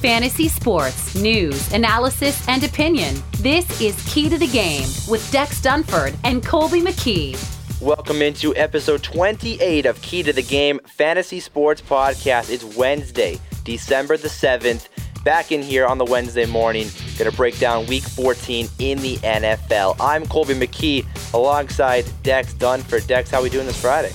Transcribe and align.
Fantasy 0.00 0.46
sports, 0.46 1.16
news, 1.16 1.72
analysis, 1.72 2.46
and 2.46 2.62
opinion. 2.62 3.16
This 3.38 3.80
is 3.80 4.00
Key 4.12 4.28
to 4.28 4.38
the 4.38 4.46
Game 4.46 4.84
with 5.08 5.28
Dex 5.32 5.60
Dunford 5.60 6.16
and 6.22 6.44
Colby 6.44 6.80
McKee. 6.80 7.36
Welcome 7.80 8.22
into 8.22 8.54
episode 8.54 9.02
28 9.02 9.86
of 9.86 10.00
Key 10.00 10.22
to 10.22 10.32
the 10.32 10.42
Game 10.42 10.78
Fantasy 10.86 11.40
Sports 11.40 11.80
Podcast. 11.82 12.48
It's 12.50 12.62
Wednesday, 12.76 13.40
December 13.64 14.16
the 14.16 14.28
7th. 14.28 14.86
Back 15.24 15.50
in 15.50 15.62
here 15.62 15.84
on 15.84 15.98
the 15.98 16.04
Wednesday 16.04 16.46
morning, 16.46 16.86
gonna 17.18 17.32
break 17.32 17.58
down 17.58 17.84
week 17.86 18.04
14 18.04 18.68
in 18.78 18.98
the 19.00 19.16
NFL. 19.16 19.96
I'm 19.98 20.26
Colby 20.26 20.54
McKee 20.54 21.04
alongside 21.34 22.04
Dex 22.22 22.54
Dunford. 22.54 23.08
Dex, 23.08 23.30
how 23.32 23.42
we 23.42 23.50
doing 23.50 23.66
this 23.66 23.80
Friday? 23.80 24.12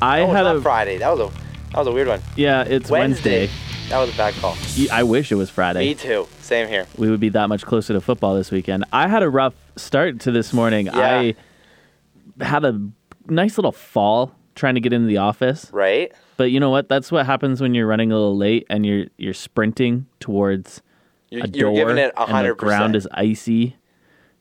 I 0.00 0.20
Oh, 0.20 0.28
had 0.28 0.44
not 0.44 0.56
a 0.56 0.60
Friday. 0.62 0.98
That 0.98 1.10
was 1.16 1.30
a 1.32 1.34
that 1.72 1.78
was 1.78 1.86
a 1.88 1.92
weird 1.92 2.06
one. 2.08 2.22
yeah. 2.36 2.62
It's 2.62 2.90
Wednesday. 2.90 3.50
That 3.90 3.98
was 3.98 4.14
a 4.14 4.16
bad 4.16 4.34
call. 4.34 4.56
I 4.92 5.02
wish 5.02 5.32
it 5.32 5.34
was 5.34 5.50
Friday. 5.50 5.80
Me 5.80 5.94
too. 5.96 6.28
Same 6.40 6.68
here. 6.68 6.86
We 6.96 7.10
would 7.10 7.18
be 7.18 7.28
that 7.30 7.48
much 7.48 7.66
closer 7.66 7.92
to 7.92 8.00
football 8.00 8.36
this 8.36 8.52
weekend. 8.52 8.84
I 8.92 9.08
had 9.08 9.24
a 9.24 9.28
rough 9.28 9.54
start 9.74 10.20
to 10.20 10.30
this 10.30 10.52
morning. 10.52 10.86
Yeah. 10.86 10.92
I 10.94 11.34
had 12.40 12.64
a 12.64 12.80
nice 13.26 13.58
little 13.58 13.72
fall 13.72 14.32
trying 14.54 14.76
to 14.76 14.80
get 14.80 14.92
into 14.92 15.08
the 15.08 15.16
office, 15.16 15.68
Right? 15.72 16.12
but 16.36 16.52
you 16.52 16.60
know 16.60 16.70
what? 16.70 16.88
That's 16.88 17.10
what 17.10 17.26
happens 17.26 17.60
when 17.60 17.74
you're 17.74 17.86
running 17.88 18.12
a 18.12 18.14
little 18.14 18.36
late 18.36 18.64
and 18.70 18.86
you're 18.86 19.06
you're 19.16 19.34
sprinting 19.34 20.06
towards 20.20 20.82
You're, 21.30 21.44
a 21.44 21.48
you're 21.48 21.70
door 21.72 21.74
giving 21.74 21.98
it 21.98 22.12
and 22.16 22.46
the 22.48 22.54
ground 22.54 22.94
is 22.94 23.08
icy, 23.10 23.76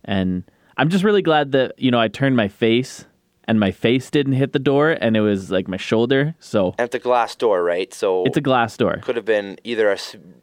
and 0.05 0.43
I'm 0.77 0.89
just 0.89 1.03
really 1.03 1.23
glad 1.23 1.53
that 1.53 1.73
you 1.79 1.89
know 1.89 1.99
I 1.99 2.07
turned 2.07 2.35
my 2.37 2.49
face 2.49 3.05
and 3.49 3.59
my 3.59 3.71
face 3.71 4.11
didn't 4.11 4.33
hit 4.33 4.53
the 4.53 4.59
door 4.59 4.91
and 5.01 5.17
it 5.17 5.21
was 5.21 5.49
like 5.49 5.67
my 5.67 5.75
shoulder. 5.77 6.35
So 6.39 6.75
And 6.77 6.85
it's 6.85 6.93
a 6.93 6.99
glass 6.99 7.35
door, 7.35 7.63
right? 7.63 7.91
So 7.93 8.23
it's 8.25 8.37
a 8.37 8.41
glass 8.41 8.77
door. 8.77 8.97
could 9.01 9.15
have 9.15 9.25
been 9.25 9.57
either 9.63 9.91
a 9.91 9.97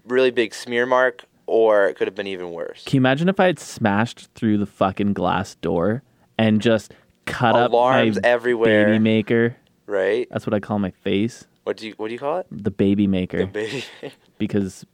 really 0.09 0.33
big 0.33 0.53
smear 0.53 0.87
mark 0.87 1.25
or 1.47 1.87
it 1.87 1.95
could 1.97 2.09
have 2.09 2.17
been 2.17 2.27
even 2.27 2.51
worse. 2.51 2.83
Can 2.85 2.97
you 2.97 3.01
imagine 3.01 3.29
if 3.29 3.39
I 3.39 3.47
had 3.47 3.61
smashed 3.61 4.29
through 4.35 4.59
the 4.59 4.67
fucking 4.67 5.13
glass 5.13 5.55
door 5.55 6.03
and 6.37 6.61
just 6.61 6.93
cut 7.27 7.55
Alarms 7.55 8.17
up 8.19 8.25
my 8.25 8.29
everywhere. 8.29 8.87
baby 8.87 8.99
maker? 8.99 9.57
Right? 9.87 10.27
That's 10.33 10.45
what 10.45 10.55
I 10.55 10.59
call 10.59 10.81
my 10.81 10.91
face, 10.91 11.47
What 11.63 11.77
do 11.77 11.87
you 11.87 11.95
what 11.99 12.09
do 12.09 12.13
you 12.13 12.19
call 12.19 12.39
it? 12.39 12.47
the 12.51 12.73
baby 12.73 13.07
maker, 13.07 13.39
The 13.39 13.47
Baby. 13.47 13.85
because 14.39 14.85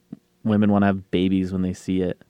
women 0.44 0.70
want 0.70 0.82
to 0.82 0.86
have 0.86 1.10
babies 1.10 1.50
when 1.50 1.62
they 1.62 1.72
see 1.72 2.02
it. 2.02 2.20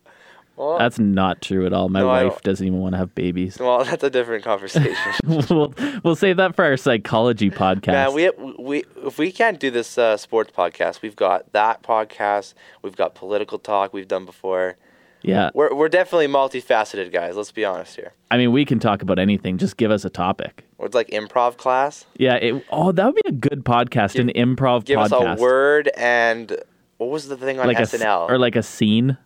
Well, 0.57 0.79
That's 0.79 0.99
not 0.99 1.41
true 1.43 1.67
at 1.67 1.73
all. 1.73 1.89
My 1.89 2.01
No, 2.01 2.07
wife 2.09 2.43
doesn't 2.43 2.67
even 2.67 2.81
want 2.81 2.93
to 2.95 2.99
have 2.99 3.15
babies. 3.15 3.59
well, 3.59 3.85
that's 3.85 4.03
a 4.05 4.11
different 4.11 4.45
conversation. 4.45 4.95
we'll, 5.27 5.75
we'll 6.05 6.17
save 6.17 6.37
that 6.37 6.55
for 6.55 6.65
our 6.65 6.77
psychology 6.77 7.51
podcast. 7.51 7.87
Man, 7.93 8.13
we 8.15 8.31
we 8.59 8.85
if 9.05 9.19
we 9.19 9.33
can't 9.33 9.59
do 9.59 9.71
this 9.71 9.97
uh, 9.99 10.17
sports 10.17 10.53
podcast, 10.57 11.03
we've 11.03 11.17
got 11.17 11.53
that 11.53 11.83
podcast. 11.83 12.55
We've 12.83 12.97
got 12.97 13.15
political 13.15 13.59
talk 13.59 13.93
we've 13.93 14.09
done 14.09 14.25
before. 14.27 14.77
yeah, 15.23 15.51
We're 15.55 15.75
we're 15.75 15.89
definitely 15.89 16.29
multifaceted 16.29 17.13
guys. 17.13 17.37
Let's 17.37 17.53
be 17.53 17.65
honest 17.65 17.97
here. 17.97 18.13
I 18.31 18.37
mean, 18.39 18.53
we 18.53 18.65
can 18.65 18.79
talk 18.79 19.03
about 19.03 19.19
anything. 19.19 19.59
Just 19.59 19.77
give 19.77 19.91
us 19.91 20.05
a 20.05 20.11
topic. 20.11 20.65
Or 20.79 20.87
It's 20.87 20.95
like 20.95 21.09
improv 21.11 21.57
class. 21.59 22.07
Yeah. 22.17 22.35
It, 22.37 22.65
oh, 22.71 22.91
that 22.93 23.05
would 23.07 23.15
be 23.15 23.23
a 23.29 23.33
good 23.33 23.65
podcast, 23.65 24.19
an 24.19 24.29
improv 24.31 24.85
Give 24.85 24.99
podcast. 24.99 25.13
us 25.35 25.39
a 25.39 25.43
word 25.43 25.91
and 25.97 26.57
what 26.97 27.11
was 27.11 27.29
the 27.29 27.37
thing 27.37 27.61
on 27.61 27.67
like 27.67 27.79
a 27.79 27.83
SNL? 27.83 28.29
or 28.31 28.39
like 28.39 28.57
a 28.57 28.63
scene. 28.63 29.17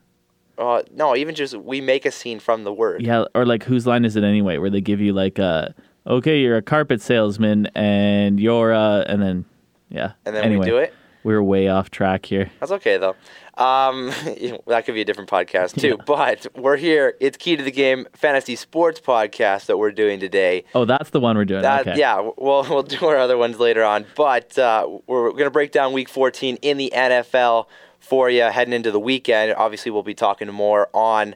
Uh, 0.58 0.82
no, 0.94 1.16
even 1.16 1.34
just 1.34 1.56
we 1.56 1.80
make 1.80 2.06
a 2.06 2.10
scene 2.10 2.40
from 2.40 2.64
the 2.64 2.72
word. 2.72 3.02
Yeah, 3.02 3.24
or 3.34 3.44
like 3.44 3.64
whose 3.64 3.86
line 3.86 4.04
is 4.04 4.16
it 4.16 4.24
anyway? 4.24 4.58
Where 4.58 4.70
they 4.70 4.80
give 4.80 5.00
you 5.00 5.12
like 5.12 5.38
a 5.38 5.74
okay, 6.06 6.40
you're 6.40 6.56
a 6.56 6.62
carpet 6.62 7.00
salesman 7.02 7.66
and 7.74 8.40
you're 8.40 8.72
uh 8.72 9.02
and 9.02 9.22
then 9.22 9.44
yeah. 9.88 10.12
And 10.24 10.34
then 10.34 10.44
anyway, 10.44 10.66
we 10.66 10.70
do 10.70 10.76
it. 10.78 10.94
We 11.24 11.34
were 11.34 11.42
way 11.42 11.68
off 11.68 11.90
track 11.90 12.26
here. 12.26 12.50
That's 12.60 12.72
okay 12.72 12.98
though. 12.98 13.16
Um, 13.56 14.08
that 14.66 14.84
could 14.84 14.94
be 14.94 15.00
a 15.00 15.04
different 15.04 15.30
podcast 15.30 15.80
too. 15.80 15.98
But 16.06 16.46
we're 16.54 16.76
here. 16.76 17.16
It's 17.20 17.36
Key 17.36 17.56
to 17.56 17.64
the 17.64 17.72
Game 17.72 18.06
Fantasy 18.12 18.54
Sports 18.54 19.00
Podcast 19.00 19.66
that 19.66 19.76
we're 19.78 19.92
doing 19.92 20.20
today. 20.20 20.64
Oh, 20.74 20.84
that's 20.84 21.10
the 21.10 21.20
one 21.20 21.36
we're 21.36 21.44
doing. 21.44 21.62
That 21.62 21.88
okay. 21.88 21.98
yeah, 21.98 22.20
we'll 22.36 22.62
we'll 22.64 22.82
do 22.82 23.04
our 23.06 23.16
other 23.16 23.36
ones 23.36 23.58
later 23.58 23.82
on. 23.82 24.06
But 24.14 24.56
uh, 24.58 24.86
we're 25.06 25.32
gonna 25.32 25.50
break 25.50 25.72
down 25.72 25.92
Week 25.92 26.08
14 26.08 26.58
in 26.62 26.76
the 26.76 26.92
NFL 26.94 27.66
for 27.98 28.30
you 28.30 28.42
heading 28.42 28.74
into 28.74 28.90
the 28.90 29.00
weekend. 29.00 29.54
Obviously, 29.56 29.90
we'll 29.90 30.02
be 30.02 30.14
talking 30.14 30.48
more 30.48 30.88
on 30.92 31.34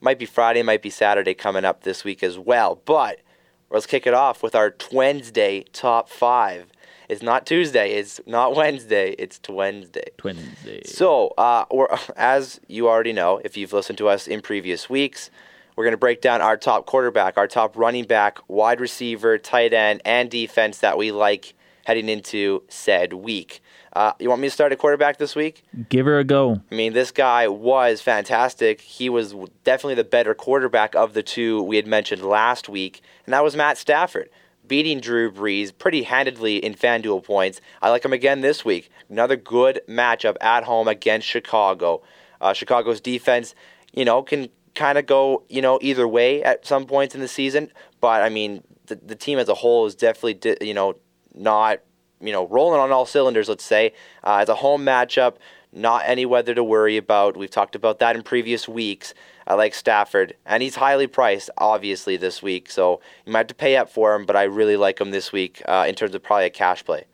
might 0.00 0.18
be 0.18 0.26
Friday, 0.26 0.62
might 0.62 0.82
be 0.82 0.90
Saturday 0.90 1.34
coming 1.34 1.64
up 1.64 1.82
this 1.82 2.04
week 2.04 2.22
as 2.22 2.38
well. 2.38 2.80
But 2.84 3.20
let's 3.70 3.86
kick 3.86 4.06
it 4.06 4.14
off 4.14 4.42
with 4.42 4.54
our 4.54 4.74
Wednesday 4.92 5.64
top 5.72 6.08
five. 6.08 6.70
It's 7.08 7.22
not 7.22 7.46
Tuesday. 7.46 7.94
It's 7.94 8.20
not 8.26 8.54
Wednesday. 8.54 9.14
It's 9.18 9.40
Wednesday. 9.48 10.10
Wednesday. 10.22 10.82
So, 10.84 11.28
uh, 11.36 11.64
we're, 11.70 11.88
as 12.16 12.60
you 12.68 12.88
already 12.88 13.12
know, 13.12 13.40
if 13.44 13.56
you've 13.56 13.72
listened 13.72 13.98
to 13.98 14.08
us 14.08 14.26
in 14.26 14.40
previous 14.40 14.88
weeks, 14.88 15.30
we're 15.76 15.84
going 15.84 15.92
to 15.92 15.98
break 15.98 16.20
down 16.20 16.40
our 16.40 16.56
top 16.56 16.86
quarterback, 16.86 17.36
our 17.36 17.48
top 17.48 17.76
running 17.76 18.04
back, 18.04 18.38
wide 18.48 18.80
receiver, 18.80 19.38
tight 19.38 19.72
end, 19.72 20.00
and 20.04 20.30
defense 20.30 20.78
that 20.78 20.96
we 20.96 21.10
like 21.10 21.54
heading 21.84 22.08
into 22.08 22.62
said 22.68 23.12
week. 23.12 23.60
Uh, 23.94 24.12
you 24.18 24.28
want 24.28 24.40
me 24.40 24.48
to 24.48 24.52
start 24.52 24.72
a 24.72 24.76
quarterback 24.76 25.18
this 25.18 25.36
week? 25.36 25.62
Give 25.88 26.06
her 26.06 26.18
a 26.18 26.24
go. 26.24 26.60
I 26.70 26.74
mean, 26.74 26.94
this 26.94 27.12
guy 27.12 27.46
was 27.46 28.00
fantastic. 28.00 28.80
He 28.80 29.08
was 29.08 29.34
definitely 29.62 29.94
the 29.94 30.04
better 30.04 30.34
quarterback 30.34 30.94
of 30.96 31.14
the 31.14 31.22
two 31.22 31.62
we 31.62 31.76
had 31.76 31.86
mentioned 31.86 32.22
last 32.22 32.68
week, 32.68 33.02
and 33.24 33.32
that 33.32 33.44
was 33.44 33.54
Matt 33.54 33.78
Stafford. 33.78 34.30
Beating 34.66 34.98
Drew 34.98 35.30
Brees 35.30 35.76
pretty 35.76 36.04
handedly 36.04 36.56
in 36.56 36.74
FanDuel 36.74 37.22
points. 37.22 37.60
I 37.82 37.90
like 37.90 38.04
him 38.04 38.14
again 38.14 38.40
this 38.40 38.64
week. 38.64 38.90
Another 39.10 39.36
good 39.36 39.80
matchup 39.86 40.36
at 40.40 40.64
home 40.64 40.88
against 40.88 41.28
Chicago. 41.28 42.02
Uh, 42.40 42.54
Chicago's 42.54 43.00
defense, 43.00 43.54
you 43.92 44.04
know, 44.04 44.22
can 44.22 44.48
kind 44.74 44.98
of 44.98 45.06
go, 45.06 45.44
you 45.48 45.60
know, 45.62 45.78
either 45.82 46.08
way 46.08 46.42
at 46.42 46.66
some 46.66 46.86
points 46.86 47.14
in 47.14 47.20
the 47.20 47.28
season. 47.28 47.70
But 48.00 48.22
I 48.22 48.30
mean, 48.30 48.64
the, 48.86 48.96
the 48.96 49.14
team 49.14 49.38
as 49.38 49.48
a 49.48 49.54
whole 49.54 49.86
is 49.86 49.94
definitely, 49.94 50.34
di- 50.34 50.56
you 50.66 50.74
know, 50.74 50.96
not 51.34 51.80
you 52.24 52.32
know, 52.32 52.46
rolling 52.48 52.80
on 52.80 52.90
all 52.90 53.06
cylinders, 53.06 53.48
let's 53.48 53.64
say. 53.64 53.92
Uh, 54.22 54.38
it's 54.40 54.50
a 54.50 54.54
home 54.54 54.84
matchup, 54.84 55.36
not 55.72 56.02
any 56.06 56.26
weather 56.26 56.54
to 56.54 56.64
worry 56.64 56.96
about. 56.96 57.36
We've 57.36 57.50
talked 57.50 57.74
about 57.74 57.98
that 57.98 58.16
in 58.16 58.22
previous 58.22 58.68
weeks. 58.68 59.14
I 59.46 59.54
like 59.54 59.74
Stafford, 59.74 60.34
and 60.46 60.62
he's 60.62 60.76
highly 60.76 61.06
priced, 61.06 61.50
obviously, 61.58 62.16
this 62.16 62.42
week. 62.42 62.70
So 62.70 63.00
you 63.26 63.32
might 63.32 63.40
have 63.40 63.46
to 63.48 63.54
pay 63.54 63.76
up 63.76 63.90
for 63.90 64.14
him, 64.14 64.24
but 64.24 64.36
I 64.36 64.44
really 64.44 64.76
like 64.76 65.00
him 65.00 65.10
this 65.10 65.32
week 65.32 65.62
uh, 65.66 65.84
in 65.86 65.94
terms 65.94 66.14
of 66.14 66.22
probably 66.22 66.46
a 66.46 66.50
cash 66.50 66.84
play. 66.84 67.04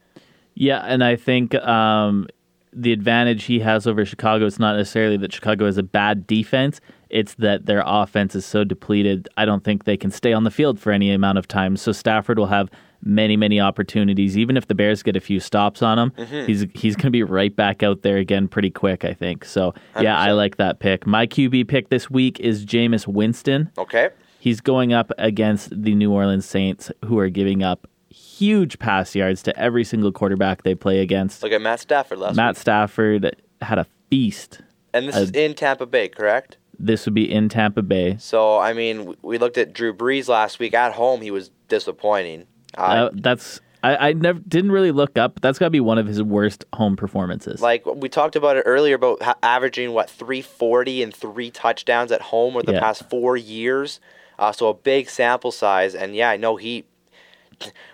Yeah, 0.55 0.81
and 0.87 1.03
I 1.03 1.17
think 1.17 1.55
um, 1.57 2.29
the 2.73 2.93
advantage 2.93 3.45
he 3.45 3.61
has 3.61 3.87
over 3.87 4.05
Chicago 4.05 4.47
is 4.47 4.59
not 4.59 4.77
necessarily 4.77 5.17
that 5.17 5.33
Chicago 5.33 5.67
has 5.67 5.79
a 5.79 5.83
bad 5.83 6.27
defense. 6.27 6.81
It's 7.09 7.35
that 7.35 7.67
their 7.67 7.83
offense 7.85 8.37
is 8.37 8.47
so 8.47 8.63
depleted. 8.63 9.29
I 9.37 9.45
don't 9.45 9.65
think 9.65 9.85
they 9.85 9.97
can 9.97 10.13
stay 10.13 10.33
on 10.33 10.45
the 10.45 10.51
field 10.51 10.79
for 10.79 10.93
any 10.93 11.13
amount 11.13 11.39
of 11.39 11.49
time. 11.49 11.77
So 11.77 11.91
Stafford 11.91 12.39
will 12.39 12.47
have 12.47 12.71
many, 13.03 13.37
many 13.37 13.61
opportunities. 13.61 14.37
Even 14.37 14.57
if 14.57 14.67
the 14.67 14.75
Bears 14.75 15.03
get 15.03 15.17
a 15.17 15.21
few 15.21 15.41
stops 15.41 15.83
on 15.83 15.99
him, 15.99 16.11
mm-hmm. 16.13 16.47
he's 16.47 16.67
he's 16.75 16.97
going 16.97 17.07
to 17.07 17.11
be 17.11 17.23
right 17.23 17.55
back 17.55 17.83
out 17.83 18.03
there 18.03 18.17
again 18.17 18.49
pretty 18.49 18.71
quick. 18.71 19.05
I 19.05 19.13
think. 19.13 19.45
So 19.45 19.75
yeah, 20.01 20.19
I 20.19 20.33
like 20.33 20.57
that 20.57 20.81
pick. 20.81 21.07
My 21.07 21.27
QB 21.27 21.69
pick 21.69 21.89
this 21.89 22.11
week 22.11 22.41
is 22.41 22.65
Jameis 22.65 23.07
Winston. 23.07 23.71
Okay? 23.79 24.11
He's 24.39 24.63
going 24.63 24.95
up 24.95 25.13
against 25.19 25.71
the 25.71 25.95
New 25.95 26.13
Orleans 26.13 26.47
Saints, 26.47 26.91
who 27.05 27.19
are 27.19 27.29
giving 27.29 27.63
up 27.63 27.87
huge 28.09 28.79
pass 28.79 29.15
yards 29.15 29.43
to 29.43 29.59
every 29.59 29.85
single 29.85 30.13
quarterback 30.13 30.63
they 30.63 30.75
play 30.75 31.01
against. 31.01 31.43
Look 31.43 31.53
at 31.53 31.61
Matt 31.61 31.81
Stafford 31.81 32.19
last 32.19 32.37
Matt 32.37 32.55
week. 32.55 32.61
Stafford 32.61 33.37
had 33.61 33.79
a 33.79 33.87
feast. 34.11 34.63
And 34.93 35.07
this 35.07 35.17
is 35.17 35.31
in 35.31 35.55
Tampa 35.55 35.87
Bay, 35.87 36.09
correct? 36.09 36.57
This 36.79 37.05
would 37.05 37.15
be 37.15 37.31
in 37.31 37.49
Tampa 37.51 37.83
Bay. 37.83 38.17
So, 38.19 38.59
I 38.59 38.73
mean, 38.73 39.15
we 39.23 39.39
looked 39.39 39.59
at 39.59 39.73
Drew 39.75 39.93
Brees 39.93 40.29
last 40.29 40.59
week. 40.59 40.73
At 40.73 40.95
home, 40.95 41.21
he 41.21 41.31
was 41.31 41.51
disappointing. 41.69 42.47
Uh, 42.77 43.11
that's 43.13 43.61
I, 43.83 44.09
I 44.09 44.13
never 44.13 44.39
didn't 44.41 44.73
really 44.73 44.93
look 44.93 45.17
up. 45.17 45.41
That's 45.41 45.59
got 45.59 45.67
to 45.67 45.71
be 45.71 45.81
one 45.81 45.99
of 45.99 46.07
his 46.07 46.23
worst 46.23 46.65
home 46.75 46.97
performances. 46.97 47.61
Like 47.63 47.85
we 47.87 48.09
talked 48.09 48.37
about 48.37 48.57
it 48.57 48.63
earlier 48.67 48.95
about 48.97 49.23
ha- 49.23 49.37
averaging 49.43 49.93
what 49.93 50.11
340 50.11 51.03
and 51.03 51.15
three 51.15 51.51
touchdowns 51.51 52.13
at 52.13 52.21
home 52.21 52.57
over 52.57 52.65
the 52.65 52.73
Yeah. 52.75 52.81
past 52.81 53.09
four 53.09 53.37
years. 53.37 54.01
Uh, 54.39 54.53
so 54.53 54.69
a 54.69 54.75
big 54.75 55.09
sample 55.11 55.53
size, 55.53 55.95
and 55.95 56.15
yeah, 56.15 56.31
I 56.31 56.37
know 56.37 56.57
he. 56.57 56.85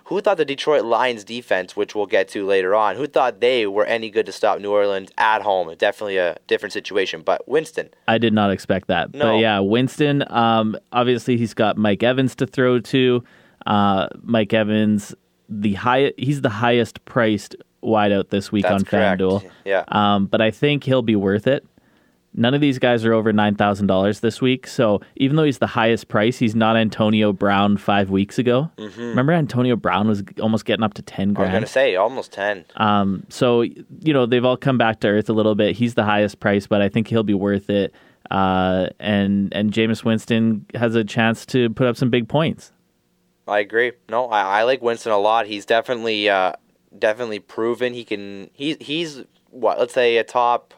Who 0.04 0.20
thought 0.20 0.36
the 0.36 0.44
Detroit 0.44 0.84
Lions 0.84 1.24
defense, 1.24 1.74
which 1.74 1.96
we'll 1.96 2.06
get 2.06 2.28
to 2.28 2.46
later 2.46 2.76
on, 2.76 2.94
who 2.94 3.08
thought 3.08 3.40
they 3.40 3.66
were 3.66 3.84
any 3.84 4.10
good 4.10 4.24
to 4.26 4.32
stop 4.32 4.60
New 4.60 4.70
Orleans 4.70 5.10
at 5.18 5.42
home? 5.42 5.74
Definitely 5.76 6.18
a 6.18 6.36
different 6.46 6.72
situation. 6.72 7.22
But 7.22 7.48
Winston, 7.48 7.88
I 8.06 8.18
did 8.18 8.32
not 8.32 8.52
expect 8.52 8.86
that. 8.86 9.12
No. 9.12 9.32
But 9.32 9.38
yeah, 9.40 9.58
Winston. 9.58 10.22
Um, 10.30 10.76
obviously 10.92 11.36
he's 11.36 11.52
got 11.52 11.76
Mike 11.76 12.04
Evans 12.04 12.36
to 12.36 12.46
throw 12.46 12.78
to. 12.78 13.24
Uh, 13.66 14.08
Mike 14.22 14.52
Evans, 14.54 15.14
the 15.48 15.74
high. 15.74 16.12
He's 16.16 16.40
the 16.40 16.48
highest 16.50 17.04
priced 17.04 17.56
wideout 17.82 18.30
this 18.30 18.50
week 18.50 18.62
that's 18.64 18.74
on 18.74 18.84
correct. 18.84 19.20
FanDuel. 19.20 19.50
Yeah, 19.64 19.84
Um, 19.88 20.26
but 20.26 20.40
I 20.40 20.50
think 20.50 20.84
he'll 20.84 21.02
be 21.02 21.16
worth 21.16 21.46
it. 21.46 21.64
None 22.38 22.52
of 22.52 22.60
these 22.60 22.78
guys 22.78 23.02
are 23.06 23.14
over 23.14 23.32
$9,000 23.32 24.20
this 24.20 24.42
week. 24.42 24.66
So 24.66 25.00
even 25.16 25.36
though 25.36 25.44
he's 25.44 25.56
the 25.58 25.66
highest 25.66 26.08
price, 26.08 26.36
he's 26.36 26.54
not 26.54 26.76
Antonio 26.76 27.32
Brown 27.32 27.78
five 27.78 28.10
weeks 28.10 28.38
ago. 28.38 28.70
Mm-hmm. 28.76 29.00
Remember, 29.00 29.32
Antonio 29.32 29.74
Brown 29.74 30.06
was 30.06 30.22
almost 30.42 30.66
getting 30.66 30.82
up 30.82 30.92
to 30.94 31.02
10 31.02 31.32
grand. 31.32 31.50
I 31.50 31.52
was 31.52 31.52
going 31.52 31.62
to 31.62 31.72
say 31.72 31.96
almost 31.96 32.32
10. 32.32 32.66
Um, 32.76 33.24
so, 33.30 33.62
you 33.62 34.12
know, 34.12 34.26
they've 34.26 34.44
all 34.44 34.58
come 34.58 34.76
back 34.76 35.00
to 35.00 35.08
earth 35.08 35.30
a 35.30 35.32
little 35.32 35.54
bit. 35.54 35.76
He's 35.76 35.94
the 35.94 36.04
highest 36.04 36.38
price, 36.38 36.66
but 36.66 36.82
I 36.82 36.90
think 36.90 37.08
he'll 37.08 37.22
be 37.22 37.32
worth 37.32 37.70
it. 37.70 37.94
Uh, 38.30 38.88
and, 39.00 39.50
and 39.54 39.72
Jameis 39.72 40.04
Winston 40.04 40.66
has 40.74 40.94
a 40.94 41.04
chance 41.04 41.46
to 41.46 41.70
put 41.70 41.86
up 41.86 41.96
some 41.96 42.10
big 42.10 42.28
points. 42.28 42.70
I 43.48 43.60
agree. 43.60 43.92
No, 44.08 44.26
I, 44.28 44.60
I 44.60 44.62
like 44.64 44.82
Winston 44.82 45.12
a 45.12 45.18
lot. 45.18 45.46
He's 45.46 45.64
definitely 45.66 46.28
uh, 46.28 46.52
definitely 46.98 47.38
proven 47.38 47.94
he 47.94 48.04
can. 48.04 48.50
He's 48.52 48.76
he's 48.80 49.22
what? 49.50 49.78
Let's 49.78 49.94
say 49.94 50.16
a 50.16 50.24
top. 50.24 50.74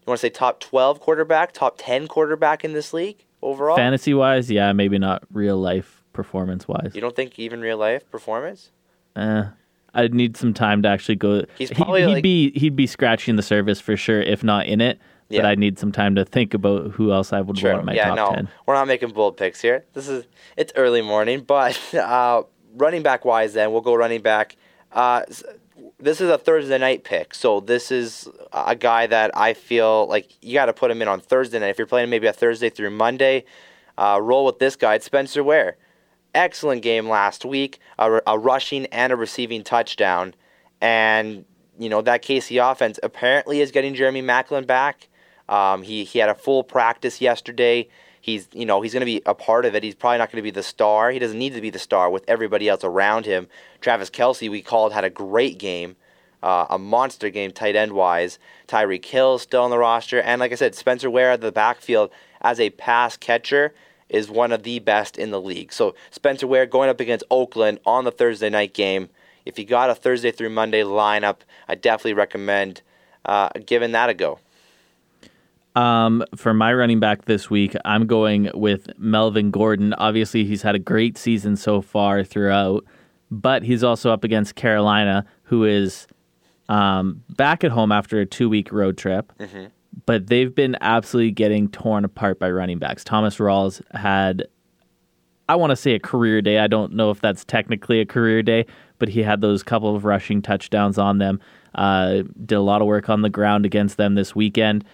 You 0.00 0.10
want 0.10 0.20
to 0.20 0.26
say 0.26 0.30
top 0.30 0.60
twelve 0.60 1.00
quarterback, 1.00 1.52
top 1.52 1.76
ten 1.78 2.06
quarterback 2.06 2.64
in 2.64 2.72
this 2.74 2.92
league 2.92 3.24
overall? 3.42 3.76
Fantasy 3.76 4.14
wise, 4.14 4.50
yeah, 4.50 4.72
maybe 4.72 4.98
not 4.98 5.22
real 5.32 5.56
life 5.56 6.02
performance 6.12 6.68
wise. 6.68 6.92
You 6.94 7.00
don't 7.00 7.16
think 7.16 7.38
even 7.38 7.60
real 7.60 7.78
life 7.78 8.08
performance? 8.10 8.70
Uh, 9.16 9.46
I'd 9.94 10.14
need 10.14 10.36
some 10.36 10.52
time 10.54 10.82
to 10.82 10.88
actually 10.88 11.16
go. 11.16 11.44
He's 11.56 11.70
He- 11.70 11.74
probably 11.74 12.02
he'd 12.02 12.06
like- 12.14 12.22
be 12.22 12.50
he'd 12.52 12.76
be 12.76 12.86
scratching 12.86 13.36
the 13.36 13.42
surface 13.42 13.80
for 13.80 13.96
sure, 13.96 14.20
if 14.20 14.44
not 14.44 14.66
in 14.66 14.80
it. 14.80 14.98
But 15.28 15.36
Yeah. 15.36 15.48
I 15.48 15.54
need 15.56 15.78
some 15.78 15.90
time 15.92 16.14
to 16.14 16.24
think 16.24 16.54
about 16.54 16.92
who 16.92 17.12
else 17.12 17.32
I 17.32 17.40
would 17.40 17.60
want 17.62 17.80
in 17.80 17.84
my 17.86 17.94
yeah, 17.94 18.08
top 18.08 18.16
no, 18.16 18.34
ten. 18.34 18.48
we're 18.64 18.74
not 18.74 18.86
making 18.86 19.10
bold 19.10 19.36
picks 19.36 19.60
here. 19.60 19.84
This 19.92 20.08
is 20.08 20.24
it's 20.56 20.72
early 20.76 21.02
morning, 21.02 21.40
but 21.40 21.78
uh, 21.94 22.42
running 22.76 23.02
back 23.02 23.24
wise, 23.24 23.54
then 23.54 23.72
we'll 23.72 23.80
go 23.80 23.94
running 23.94 24.22
back. 24.22 24.56
Uh, 24.92 25.22
this 25.98 26.20
is 26.20 26.30
a 26.30 26.38
Thursday 26.38 26.78
night 26.78 27.04
pick, 27.04 27.34
so 27.34 27.60
this 27.60 27.90
is 27.90 28.28
a 28.52 28.76
guy 28.76 29.06
that 29.06 29.36
I 29.36 29.54
feel 29.54 30.06
like 30.06 30.30
you 30.42 30.54
got 30.54 30.66
to 30.66 30.72
put 30.72 30.90
him 30.90 31.02
in 31.02 31.08
on 31.08 31.20
Thursday 31.20 31.58
night. 31.58 31.68
If 31.70 31.78
you're 31.78 31.86
playing 31.86 32.10
maybe 32.10 32.26
a 32.26 32.32
Thursday 32.32 32.70
through 32.70 32.90
Monday, 32.90 33.44
uh, 33.98 34.18
roll 34.22 34.44
with 34.44 34.58
this 34.58 34.76
guy. 34.76 34.94
It's 34.94 35.06
Spencer 35.06 35.42
Ware. 35.42 35.76
Excellent 36.34 36.82
game 36.82 37.08
last 37.08 37.44
week, 37.44 37.78
a, 37.98 38.20
a 38.26 38.38
rushing 38.38 38.86
and 38.86 39.12
a 39.12 39.16
receiving 39.16 39.64
touchdown, 39.64 40.34
and 40.80 41.44
you 41.78 41.88
know 41.88 42.02
that 42.02 42.22
KC 42.22 42.70
offense 42.70 42.98
apparently 43.02 43.60
is 43.60 43.70
getting 43.70 43.94
Jeremy 43.94 44.22
Maclin 44.22 44.66
back. 44.66 45.08
Um, 45.48 45.82
he 45.82 46.04
he 46.04 46.18
had 46.18 46.28
a 46.28 46.34
full 46.34 46.64
practice 46.64 47.20
yesterday. 47.20 47.88
He's 48.20 48.48
you 48.52 48.66
know 48.66 48.80
he's 48.80 48.92
going 48.92 49.02
to 49.02 49.06
be 49.06 49.22
a 49.26 49.34
part 49.34 49.64
of 49.64 49.74
it. 49.74 49.82
He's 49.82 49.94
probably 49.94 50.18
not 50.18 50.30
going 50.32 50.38
to 50.38 50.42
be 50.42 50.50
the 50.50 50.62
star. 50.62 51.10
He 51.10 51.18
doesn't 51.18 51.38
need 51.38 51.54
to 51.54 51.60
be 51.60 51.70
the 51.70 51.78
star 51.78 52.10
with 52.10 52.24
everybody 52.26 52.68
else 52.68 52.82
around 52.82 53.26
him. 53.26 53.46
Travis 53.80 54.10
Kelce 54.10 54.50
we 54.50 54.62
called 54.62 54.92
had 54.92 55.04
a 55.04 55.10
great 55.10 55.58
game, 55.58 55.96
uh, 56.42 56.66
a 56.70 56.78
monster 56.78 57.30
game 57.30 57.52
tight 57.52 57.76
end 57.76 57.92
wise. 57.92 58.38
Tyreek 58.66 59.04
Hill 59.04 59.38
still 59.38 59.62
on 59.62 59.70
the 59.70 59.78
roster, 59.78 60.20
and 60.20 60.40
like 60.40 60.52
I 60.52 60.56
said, 60.56 60.74
Spencer 60.74 61.08
Ware 61.08 61.30
at 61.30 61.40
the 61.40 61.52
backfield 61.52 62.10
as 62.40 62.58
a 62.58 62.70
pass 62.70 63.16
catcher 63.16 63.74
is 64.08 64.30
one 64.30 64.52
of 64.52 64.62
the 64.62 64.78
best 64.78 65.18
in 65.18 65.30
the 65.30 65.40
league. 65.40 65.72
So 65.72 65.94
Spencer 66.10 66.46
Ware 66.46 66.66
going 66.66 66.88
up 66.88 67.00
against 67.00 67.24
Oakland 67.30 67.80
on 67.84 68.04
the 68.04 68.12
Thursday 68.12 68.50
night 68.50 68.74
game. 68.74 69.08
If 69.44 69.58
you 69.58 69.64
got 69.64 69.90
a 69.90 69.94
Thursday 69.94 70.32
through 70.32 70.50
Monday 70.50 70.82
lineup, 70.82 71.38
I 71.68 71.76
definitely 71.76 72.14
recommend 72.14 72.82
uh, 73.24 73.50
giving 73.64 73.92
that 73.92 74.08
a 74.08 74.14
go. 74.14 74.40
Um, 75.76 76.24
for 76.34 76.54
my 76.54 76.72
running 76.72 77.00
back 77.00 77.26
this 77.26 77.50
week, 77.50 77.76
I'm 77.84 78.06
going 78.06 78.50
with 78.54 78.88
Melvin 78.96 79.50
Gordon. 79.50 79.92
Obviously, 79.94 80.44
he's 80.46 80.62
had 80.62 80.74
a 80.74 80.78
great 80.78 81.18
season 81.18 81.54
so 81.54 81.82
far 81.82 82.24
throughout, 82.24 82.84
but 83.30 83.62
he's 83.62 83.84
also 83.84 84.10
up 84.10 84.24
against 84.24 84.54
Carolina, 84.54 85.26
who 85.42 85.64
is 85.64 86.06
um, 86.70 87.22
back 87.36 87.62
at 87.62 87.70
home 87.70 87.92
after 87.92 88.18
a 88.20 88.26
two 88.26 88.48
week 88.48 88.72
road 88.72 88.96
trip. 88.96 89.32
But 90.06 90.28
they've 90.28 90.54
been 90.54 90.78
absolutely 90.80 91.32
getting 91.32 91.68
torn 91.68 92.06
apart 92.06 92.38
by 92.38 92.50
running 92.50 92.78
backs. 92.78 93.04
Thomas 93.04 93.36
Rawls 93.36 93.82
had, 93.94 94.46
I 95.48 95.56
want 95.56 95.70
to 95.70 95.76
say 95.76 95.92
a 95.94 96.00
career 96.00 96.40
day. 96.40 96.58
I 96.58 96.68
don't 96.68 96.94
know 96.94 97.10
if 97.10 97.20
that's 97.20 97.44
technically 97.44 98.00
a 98.00 98.06
career 98.06 98.42
day, 98.42 98.64
but 98.98 99.10
he 99.10 99.22
had 99.22 99.42
those 99.42 99.62
couple 99.62 99.94
of 99.94 100.06
rushing 100.06 100.40
touchdowns 100.40 100.96
on 100.96 101.18
them. 101.18 101.38
Uh, 101.74 102.22
did 102.46 102.54
a 102.54 102.60
lot 102.60 102.80
of 102.80 102.86
work 102.86 103.10
on 103.10 103.20
the 103.20 103.28
ground 103.28 103.66
against 103.66 103.98
them 103.98 104.14
this 104.14 104.34
weekend. 104.34 104.84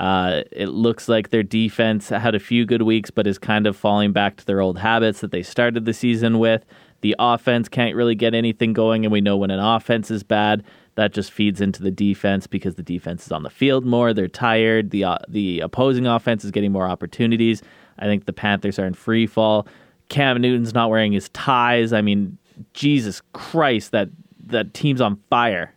Uh, 0.00 0.42
it 0.50 0.68
looks 0.68 1.08
like 1.08 1.30
their 1.30 1.42
defense 1.42 2.08
had 2.08 2.34
a 2.34 2.40
few 2.40 2.64
good 2.64 2.82
weeks, 2.82 3.10
but 3.10 3.26
is 3.26 3.38
kind 3.38 3.66
of 3.66 3.76
falling 3.76 4.12
back 4.12 4.36
to 4.36 4.46
their 4.46 4.60
old 4.60 4.78
habits 4.78 5.20
that 5.20 5.30
they 5.30 5.42
started 5.42 5.84
the 5.84 5.92
season 5.92 6.38
with. 6.38 6.64
The 7.02 7.14
offense 7.18 7.68
can't 7.68 7.96
really 7.96 8.14
get 8.14 8.34
anything 8.34 8.72
going, 8.72 9.04
and 9.04 9.12
we 9.12 9.20
know 9.20 9.36
when 9.36 9.50
an 9.50 9.60
offense 9.60 10.10
is 10.10 10.22
bad, 10.22 10.64
that 10.94 11.12
just 11.12 11.32
feeds 11.32 11.60
into 11.60 11.82
the 11.82 11.90
defense 11.90 12.46
because 12.46 12.76
the 12.76 12.82
defense 12.82 13.26
is 13.26 13.32
on 13.32 13.42
the 13.42 13.50
field 13.50 13.84
more. 13.84 14.12
They're 14.12 14.28
tired. 14.28 14.90
the 14.90 15.04
uh, 15.04 15.18
The 15.28 15.60
opposing 15.60 16.06
offense 16.06 16.44
is 16.44 16.50
getting 16.50 16.72
more 16.72 16.86
opportunities. 16.86 17.62
I 17.98 18.04
think 18.04 18.24
the 18.24 18.32
Panthers 18.32 18.78
are 18.78 18.86
in 18.86 18.94
free 18.94 19.26
fall. 19.26 19.66
Cam 20.08 20.40
Newton's 20.40 20.74
not 20.74 20.90
wearing 20.90 21.12
his 21.12 21.28
ties. 21.30 21.92
I 21.92 22.02
mean, 22.02 22.38
Jesus 22.74 23.22
Christ, 23.32 23.92
that 23.92 24.08
that 24.46 24.74
team's 24.74 25.00
on 25.00 25.16
fire. 25.30 25.72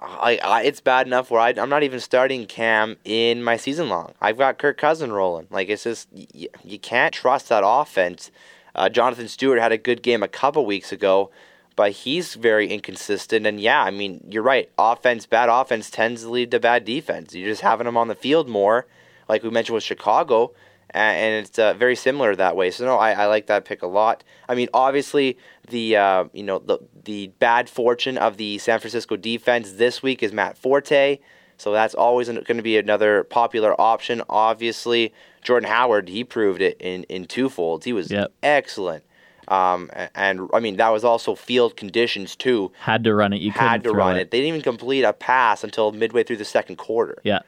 I, 0.00 0.38
I, 0.42 0.62
it's 0.62 0.80
bad 0.80 1.06
enough 1.06 1.30
where 1.30 1.40
I, 1.40 1.54
I'm 1.56 1.68
not 1.68 1.82
even 1.82 2.00
starting 2.00 2.46
Cam 2.46 2.96
in 3.04 3.42
my 3.42 3.56
season 3.56 3.88
long. 3.88 4.14
I've 4.20 4.38
got 4.38 4.58
Kirk 4.58 4.78
Cousin 4.78 5.12
rolling. 5.12 5.46
Like 5.50 5.68
it's 5.68 5.84
just 5.84 6.08
y- 6.12 6.48
you 6.64 6.78
can't 6.78 7.12
trust 7.12 7.48
that 7.48 7.62
offense. 7.66 8.30
Uh, 8.74 8.88
Jonathan 8.88 9.28
Stewart 9.28 9.58
had 9.58 9.72
a 9.72 9.78
good 9.78 10.02
game 10.02 10.22
a 10.22 10.28
couple 10.28 10.64
weeks 10.64 10.92
ago, 10.92 11.30
but 11.74 11.92
he's 11.92 12.34
very 12.34 12.68
inconsistent. 12.68 13.46
And 13.46 13.60
yeah, 13.60 13.82
I 13.82 13.90
mean 13.90 14.24
you're 14.30 14.42
right. 14.42 14.70
Offense, 14.78 15.26
bad 15.26 15.48
offense 15.48 15.90
tends 15.90 16.22
to 16.22 16.30
lead 16.30 16.50
to 16.52 16.60
bad 16.60 16.84
defense. 16.84 17.34
You're 17.34 17.50
just 17.50 17.62
having 17.62 17.86
them 17.86 17.96
on 17.96 18.08
the 18.08 18.14
field 18.14 18.48
more, 18.48 18.86
like 19.28 19.42
we 19.42 19.50
mentioned 19.50 19.74
with 19.74 19.84
Chicago, 19.84 20.52
and 20.94 21.44
it's 21.44 21.58
uh, 21.58 21.74
very 21.74 21.96
similar 21.96 22.34
that 22.36 22.56
way. 22.56 22.70
So 22.70 22.84
no, 22.86 22.96
I, 22.96 23.12
I 23.12 23.26
like 23.26 23.46
that 23.46 23.64
pick 23.64 23.82
a 23.82 23.86
lot. 23.86 24.24
I 24.48 24.54
mean, 24.54 24.68
obviously 24.72 25.36
the 25.68 25.96
uh, 25.96 26.24
you 26.32 26.42
know 26.42 26.58
the 26.58 26.78
the 27.04 27.28
bad 27.38 27.68
fortune 27.68 28.16
of 28.18 28.36
the 28.36 28.58
San 28.58 28.78
Francisco 28.80 29.16
defense 29.16 29.72
this 29.72 30.02
week 30.02 30.22
is 30.22 30.32
Matt 30.32 30.56
Forte. 30.56 31.18
So 31.56 31.72
that's 31.72 31.94
always 31.94 32.28
going 32.28 32.44
to 32.56 32.62
be 32.62 32.78
another 32.78 33.24
popular 33.24 33.78
option. 33.80 34.22
Obviously, 34.28 35.12
Jordan 35.42 35.68
Howard 35.68 36.08
he 36.08 36.24
proved 36.24 36.62
it 36.62 36.76
in 36.80 37.02
in 37.04 37.26
twofolds. 37.26 37.84
He 37.84 37.92
was 37.92 38.10
Yep. 38.10 38.32
excellent. 38.42 39.04
Um, 39.48 39.90
a- 39.94 40.08
and 40.14 40.48
I 40.52 40.60
mean 40.60 40.76
that 40.76 40.90
was 40.90 41.04
also 41.04 41.34
field 41.34 41.76
conditions 41.76 42.36
too. 42.36 42.70
Had 42.80 43.02
to 43.04 43.14
run 43.14 43.32
it. 43.32 43.40
You 43.40 43.50
Had 43.50 43.82
to 43.84 43.92
run 43.92 44.16
it. 44.16 44.30
They 44.30 44.38
didn't 44.38 44.48
even 44.48 44.62
complete 44.62 45.02
a 45.04 45.12
pass 45.12 45.64
until 45.64 45.90
midway 45.92 46.22
through 46.22 46.36
the 46.36 46.44
second 46.44 46.76
quarter. 46.76 47.18
Yeah. 47.24 47.40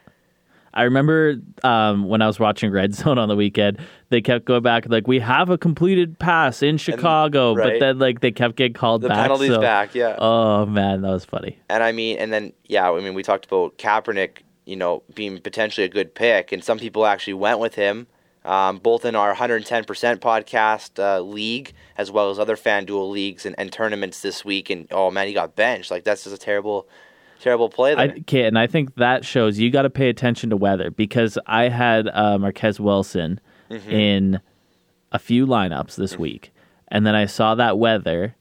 I 0.73 0.85
remember 0.85 1.37
um, 1.65 2.05
when 2.09 2.23
I 2.23 2.27
was 2.27 2.39
watching 2.39 2.71
Red 2.71 2.95
Zone 2.95 3.19
on 3.19 3.29
the 3.29 3.37
weekend, 3.37 3.79
they 4.09 4.21
kept 4.21 4.45
going 4.45 4.63
back 4.63 4.85
like 4.89 5.07
we 5.09 5.19
have 5.19 5.51
a 5.51 5.59
completed 5.59 6.19
pass 6.19 6.63
in 6.63 6.77
Chicago, 6.77 7.55
but 7.55 7.61
right. 7.61 7.81
then 7.81 7.99
like 7.99 8.21
they 8.21 8.31
kept 8.31 8.57
getting 8.57 8.75
called 8.75 9.03
The 9.03 9.09
back. 9.09 9.23
penalties 9.23 9.51
so- 9.51 9.61
back, 9.61 9.95
yeah. 9.95 10.17
Oh 10.19 10.67
man, 10.67 11.03
that 11.03 11.11
was 11.11 11.25
funny. 11.25 11.59
And 11.69 11.83
I 11.83 11.93
mean, 11.93 12.19
and 12.19 12.33
then 12.33 12.53
yeah, 12.67 12.91
I 12.91 13.01
mean, 13.01 13.15
we 13.15 13.23
talked 13.23 13.47
about 13.47 13.79
Kaepernick, 13.79 14.39
you 14.65 14.77
know, 14.77 15.03
being 15.15 15.39
potentially 15.41 15.85
a 15.85 15.89
good 15.91 16.15
pick, 16.15 16.53
and 16.53 16.63
some 16.63 16.79
people 16.79 17.05
actually 17.05 17.35
went 17.35 17.59
with 17.59 17.75
him, 17.75 18.07
um, 18.45 18.79
both 18.79 19.05
in 19.05 19.17
our 19.17 19.35
110% 19.35 19.87
podcast 20.19 21.03
uh, 21.03 21.21
league 21.21 21.73
as 21.97 22.11
well 22.11 22.31
as 22.31 22.39
other 22.39 22.57
FanDuel 22.57 23.11
leagues 23.11 23.45
and, 23.45 23.55
and 23.59 23.73
tournaments 23.73 24.21
this 24.23 24.45
week. 24.45 24.71
And 24.71 24.87
oh 24.93 25.11
man, 25.11 25.27
he 25.27 25.35
got 25.35 25.57
benched. 25.57 25.91
Like 25.91 26.05
that's 26.05 26.25
just 26.25 26.35
a 26.35 26.39
terrible, 26.39 26.89
terrible 27.41 27.69
play 27.69 27.95
I, 27.95 28.07
there. 28.09 28.17
okay, 28.21 28.45
and 28.45 28.59
I 28.59 28.67
think 28.67 28.95
that 28.97 29.25
shows 29.25 29.59
you 29.59 29.71
got 29.71 29.83
to 29.83 29.91
pay 29.91 30.09
attention 30.09 30.51
to 30.51 30.57
weather 30.57 30.91
because 30.91 31.39
I 31.47 31.69
had 31.69 32.09
uh, 32.13 32.39
Marquess 32.39 32.79
Wilson 32.81 33.41
Mm-hmm. 33.71 33.91
in 33.93 34.41
a 35.13 35.19
few 35.21 35.47
lineups 35.47 35.95
this 35.95 36.19
week, 36.19 36.53
and 36.89 37.07
then 37.07 37.15
I 37.15 37.27
saw 37.27 37.55
that 37.55 37.79
weather, 37.79 38.35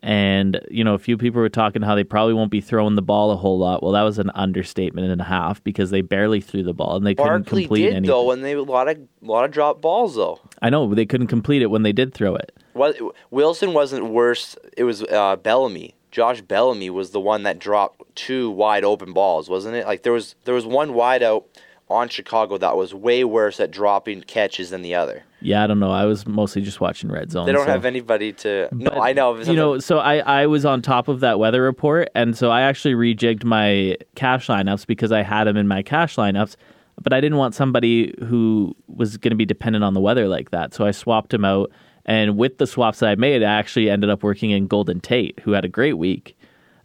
and 0.00 0.60
you 0.70 0.84
know 0.84 0.94
a 0.94 0.98
few 0.98 1.16
people 1.18 1.40
were 1.40 1.48
talking 1.48 1.82
how 1.82 1.96
they 1.96 2.04
probably 2.04 2.34
won't 2.34 2.52
be 2.52 2.60
throwing 2.60 2.94
the 2.94 3.02
ball 3.02 3.32
a 3.32 3.36
whole 3.36 3.58
lot. 3.58 3.82
Well, 3.82 3.90
that 3.90 4.02
was 4.02 4.20
an 4.20 4.30
understatement 4.36 5.10
and 5.10 5.20
a 5.20 5.24
half 5.24 5.62
because 5.64 5.90
they 5.90 6.02
barely 6.02 6.40
threw 6.40 6.62
the 6.62 6.72
ball 6.72 6.94
and 6.94 7.04
they 7.04 7.16
couldn't 7.16 7.46
complete 7.48 7.82
did 7.82 7.94
anything. 7.94 8.06
though, 8.06 8.30
and 8.30 8.44
they 8.44 8.52
a 8.52 8.62
lot 8.62 8.86
of 8.88 8.96
lot 9.22 9.44
of 9.44 9.50
drop 9.50 9.80
balls 9.80 10.14
though. 10.14 10.38
I 10.62 10.70
know 10.70 10.94
they 10.94 11.04
couldn't 11.04 11.26
complete 11.26 11.62
it 11.62 11.66
when 11.66 11.82
they 11.82 11.92
did 11.92 12.14
throw 12.14 12.36
it. 12.36 12.56
Well, 12.72 12.92
Wilson 13.32 13.72
wasn't 13.72 14.06
worse. 14.10 14.56
It 14.76 14.84
was 14.84 15.02
uh, 15.02 15.34
Bellamy. 15.34 15.95
Josh 16.16 16.40
Bellamy 16.40 16.88
was 16.88 17.10
the 17.10 17.20
one 17.20 17.42
that 17.42 17.58
dropped 17.58 18.00
two 18.14 18.50
wide 18.50 18.84
open 18.84 19.12
balls, 19.12 19.50
wasn't 19.50 19.76
it? 19.76 19.84
Like 19.84 20.02
there 20.02 20.14
was 20.14 20.34
there 20.44 20.54
was 20.54 20.64
one 20.64 20.94
wide 20.94 21.22
out 21.22 21.44
on 21.90 22.08
Chicago 22.08 22.56
that 22.56 22.74
was 22.74 22.94
way 22.94 23.22
worse 23.22 23.60
at 23.60 23.70
dropping 23.70 24.22
catches 24.22 24.70
than 24.70 24.80
the 24.80 24.94
other. 24.94 25.24
Yeah, 25.42 25.62
I 25.62 25.66
don't 25.66 25.78
know. 25.78 25.90
I 25.90 26.06
was 26.06 26.26
mostly 26.26 26.62
just 26.62 26.80
watching 26.80 27.12
Red 27.12 27.30
Zone. 27.30 27.44
They 27.44 27.52
don't 27.52 27.66
so- 27.66 27.70
have 27.70 27.84
anybody 27.84 28.32
to. 28.32 28.70
No, 28.72 28.92
I 28.92 29.12
know. 29.12 29.36
You 29.36 29.52
know, 29.52 29.78
so 29.78 29.98
I, 29.98 30.20
I 30.20 30.46
was 30.46 30.64
on 30.64 30.80
top 30.80 31.08
of 31.08 31.20
that 31.20 31.38
weather 31.38 31.62
report, 31.62 32.08
and 32.14 32.34
so 32.34 32.50
I 32.50 32.62
actually 32.62 32.94
rejigged 32.94 33.44
my 33.44 33.98
cash 34.14 34.46
lineups 34.46 34.86
because 34.86 35.12
I 35.12 35.20
had 35.20 35.44
them 35.44 35.58
in 35.58 35.68
my 35.68 35.82
cash 35.82 36.16
lineups, 36.16 36.56
but 36.98 37.12
I 37.12 37.20
didn't 37.20 37.36
want 37.36 37.54
somebody 37.54 38.14
who 38.26 38.74
was 38.86 39.18
going 39.18 39.32
to 39.32 39.36
be 39.36 39.44
dependent 39.44 39.84
on 39.84 39.92
the 39.92 40.00
weather 40.00 40.28
like 40.28 40.50
that. 40.52 40.72
So 40.72 40.86
I 40.86 40.92
swapped 40.92 41.28
them 41.28 41.44
out, 41.44 41.70
and 42.06 42.38
with 42.38 42.56
the 42.58 42.66
swaps 42.66 43.00
that 43.00 43.10
I 43.10 43.14
made, 43.16 43.42
I 43.42 43.52
actually 43.52 43.90
ended 43.90 44.08
up 44.08 44.22
working 44.22 44.50
in 44.50 44.66
Golden 44.66 45.00
Tate, 45.00 45.38
who 45.42 45.52
had 45.52 45.64
a 45.64 45.68
great 45.68 45.94
week. 45.98 46.36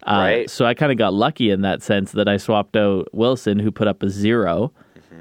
Uh, 0.06 0.16
Right. 0.18 0.50
So 0.50 0.66
I 0.66 0.74
kind 0.74 0.92
of 0.92 0.98
got 0.98 1.14
lucky 1.14 1.50
in 1.50 1.62
that 1.62 1.80
sense 1.82 2.12
that 2.12 2.28
I 2.28 2.36
swapped 2.36 2.76
out 2.76 3.08
Wilson, 3.14 3.58
who 3.60 3.70
put 3.70 3.88
up 3.88 4.02
a 4.02 4.10
0 4.10 4.72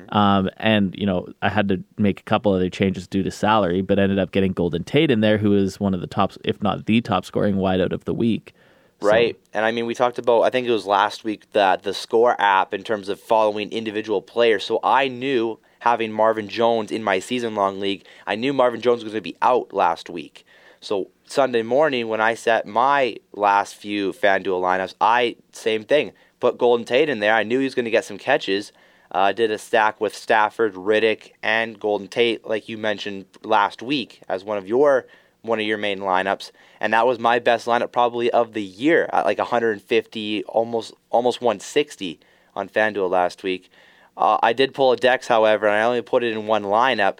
Um, 0.09 0.49
and 0.57 0.93
you 0.97 1.05
know, 1.05 1.27
I 1.41 1.49
had 1.49 1.69
to 1.69 1.81
make 1.97 2.19
a 2.19 2.23
couple 2.23 2.51
other 2.51 2.69
changes 2.69 3.07
due 3.07 3.23
to 3.23 3.31
salary, 3.31 3.81
but 3.81 3.97
ended 3.99 4.19
up 4.19 4.31
getting 4.31 4.51
Golden 4.51 4.83
Tate 4.83 5.09
in 5.11 5.21
there, 5.21 5.37
who 5.37 5.53
is 5.55 5.79
one 5.79 5.93
of 5.93 6.01
the 6.01 6.07
top, 6.07 6.33
if 6.43 6.61
not 6.61 6.85
the 6.85 6.99
top 7.01 7.23
scoring 7.23 7.55
wideout 7.55 7.93
of 7.93 8.03
the 8.05 8.13
week. 8.13 8.53
So- 9.01 9.07
Right. 9.07 9.39
And 9.53 9.65
I 9.65 9.71
mean, 9.71 9.85
we 9.85 9.93
talked 9.95 10.17
about, 10.19 10.41
I 10.41 10.49
think 10.49 10.67
it 10.67 10.71
was 10.71 10.85
last 10.85 11.23
week, 11.23 11.51
that 11.53 11.83
the 11.83 11.93
score 11.93 12.35
app 12.39 12.73
in 12.73 12.83
terms 12.83 13.07
of 13.09 13.19
following 13.19 13.71
individual 13.71 14.21
players. 14.21 14.63
So 14.65 14.79
I 14.83 15.07
knew 15.07 15.59
having 15.81 16.11
Marvin 16.11 16.47
Jones 16.47 16.91
in 16.91 17.03
my 17.03 17.17
season 17.17 17.55
long 17.55 17.79
league, 17.79 18.05
I 18.27 18.35
knew 18.35 18.53
Marvin 18.53 18.81
Jones 18.81 19.03
was 19.03 19.13
going 19.13 19.23
to 19.23 19.29
be 19.29 19.37
out 19.41 19.73
last 19.73 20.11
week. 20.11 20.45
So 20.79 21.09
Sunday 21.25 21.63
morning, 21.63 22.07
when 22.07 22.21
I 22.21 22.35
set 22.35 22.67
my 22.67 23.17
last 23.33 23.75
few 23.75 24.13
FanDuel 24.13 24.61
lineups, 24.61 24.93
I, 25.01 25.37
same 25.51 25.83
thing, 25.83 26.11
put 26.39 26.59
Golden 26.59 26.85
Tate 26.85 27.09
in 27.09 27.19
there. 27.19 27.33
I 27.33 27.41
knew 27.41 27.57
he 27.57 27.63
was 27.63 27.73
going 27.73 27.85
to 27.85 27.91
get 27.91 28.05
some 28.05 28.19
catches. 28.19 28.71
Uh, 29.09 29.31
did 29.31 29.49
a 29.49 29.57
stack 29.57 29.99
with 29.99 30.15
Stafford, 30.15 30.75
Riddick, 30.75 31.31
and 31.41 31.79
Golden 31.79 32.07
Tate, 32.07 32.45
like 32.45 32.69
you 32.69 32.77
mentioned 32.77 33.25
last 33.43 33.81
week, 33.81 34.21
as 34.29 34.43
one 34.43 34.57
of 34.59 34.67
your 34.67 35.07
one 35.41 35.59
of 35.59 35.65
your 35.65 35.79
main 35.79 35.97
lineups, 35.97 36.51
and 36.79 36.93
that 36.93 37.07
was 37.07 37.17
my 37.17 37.39
best 37.39 37.65
lineup 37.65 37.91
probably 37.91 38.29
of 38.29 38.53
the 38.53 38.61
year 38.61 39.09
at 39.11 39.25
like 39.25 39.39
150, 39.39 40.43
almost 40.43 40.93
almost 41.09 41.41
160 41.41 42.19
on 42.55 42.69
FanDuel 42.69 43.09
last 43.09 43.41
week. 43.41 43.71
Uh, 44.17 44.37
I 44.43 44.53
did 44.53 44.73
pull 44.73 44.91
a 44.91 44.97
Dex, 44.97 45.27
however, 45.27 45.67
and 45.67 45.75
I 45.75 45.83
only 45.83 46.01
put 46.01 46.23
it 46.23 46.33
in 46.33 46.47
one 46.47 46.63
lineup. 46.63 47.19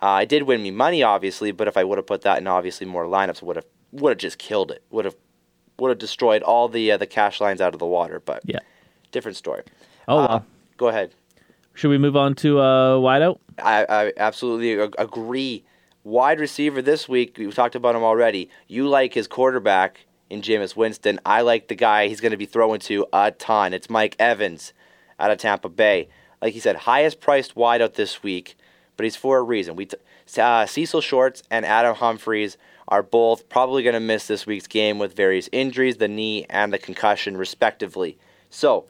Uh, 0.00 0.20
it 0.22 0.28
did 0.28 0.42
win 0.44 0.62
me 0.62 0.70
money, 0.70 1.02
obviously, 1.02 1.52
but 1.52 1.68
if 1.68 1.76
I 1.76 1.84
would 1.84 1.98
have 1.98 2.06
put 2.06 2.22
that 2.22 2.38
in 2.38 2.46
obviously 2.46 2.86
more 2.86 3.04
lineups, 3.06 3.42
would 3.42 3.56
have 3.56 3.66
would 3.92 4.10
have 4.10 4.18
just 4.18 4.38
killed 4.38 4.70
it. 4.70 4.82
Would 4.90 5.04
have 5.04 5.14
would 5.78 5.90
have 5.90 5.98
destroyed 5.98 6.42
all 6.42 6.68
the 6.68 6.90
uh, 6.92 6.96
the 6.96 7.06
cash 7.06 7.40
lines 7.40 7.60
out 7.60 7.74
of 7.74 7.78
the 7.78 7.86
water. 7.86 8.20
But 8.24 8.42
Yeah. 8.44 8.58
different 9.12 9.36
story. 9.36 9.62
Oh 10.08 10.18
Uh, 10.18 10.26
well. 10.28 10.46
Go 10.78 10.88
ahead. 10.88 11.14
Should 11.74 11.88
we 11.90 11.98
move 11.98 12.16
on 12.16 12.34
to 12.36 12.58
uh, 12.58 12.96
wideout? 12.96 13.38
I, 13.62 13.84
I 13.88 14.12
absolutely 14.16 14.80
ag- 14.80 14.94
agree. 14.98 15.64
Wide 16.04 16.40
receiver 16.40 16.82
this 16.82 17.08
week, 17.08 17.36
we've 17.38 17.54
talked 17.54 17.76
about 17.76 17.94
him 17.94 18.02
already. 18.02 18.50
You 18.66 18.88
like 18.88 19.14
his 19.14 19.28
quarterback 19.28 20.00
in 20.28 20.42
Jameis 20.42 20.74
Winston. 20.74 21.20
I 21.24 21.42
like 21.42 21.68
the 21.68 21.74
guy 21.76 22.08
he's 22.08 22.20
going 22.20 22.32
to 22.32 22.36
be 22.36 22.44
throwing 22.46 22.80
to 22.80 23.06
a 23.12 23.30
ton. 23.30 23.72
It's 23.72 23.88
Mike 23.88 24.16
Evans 24.18 24.72
out 25.20 25.30
of 25.30 25.38
Tampa 25.38 25.68
Bay. 25.68 26.08
Like 26.42 26.54
he 26.54 26.60
said, 26.60 26.74
highest 26.74 27.20
priced 27.20 27.54
wideout 27.54 27.94
this 27.94 28.22
week, 28.22 28.56
but 28.96 29.04
he's 29.04 29.16
for 29.16 29.38
a 29.38 29.42
reason. 29.42 29.76
We 29.76 29.86
t- 29.86 29.96
uh, 30.38 30.66
Cecil 30.66 31.00
Shorts 31.00 31.42
and 31.50 31.64
Adam 31.64 31.94
Humphries 31.94 32.58
are 32.88 33.02
both 33.02 33.48
probably 33.48 33.84
going 33.84 33.94
to 33.94 34.00
miss 34.00 34.26
this 34.26 34.44
week's 34.44 34.66
game 34.66 34.98
with 34.98 35.14
various 35.14 35.48
injuries, 35.52 35.98
the 35.98 36.08
knee 36.08 36.44
and 36.50 36.72
the 36.72 36.78
concussion, 36.78 37.36
respectively. 37.36 38.18
So 38.50 38.86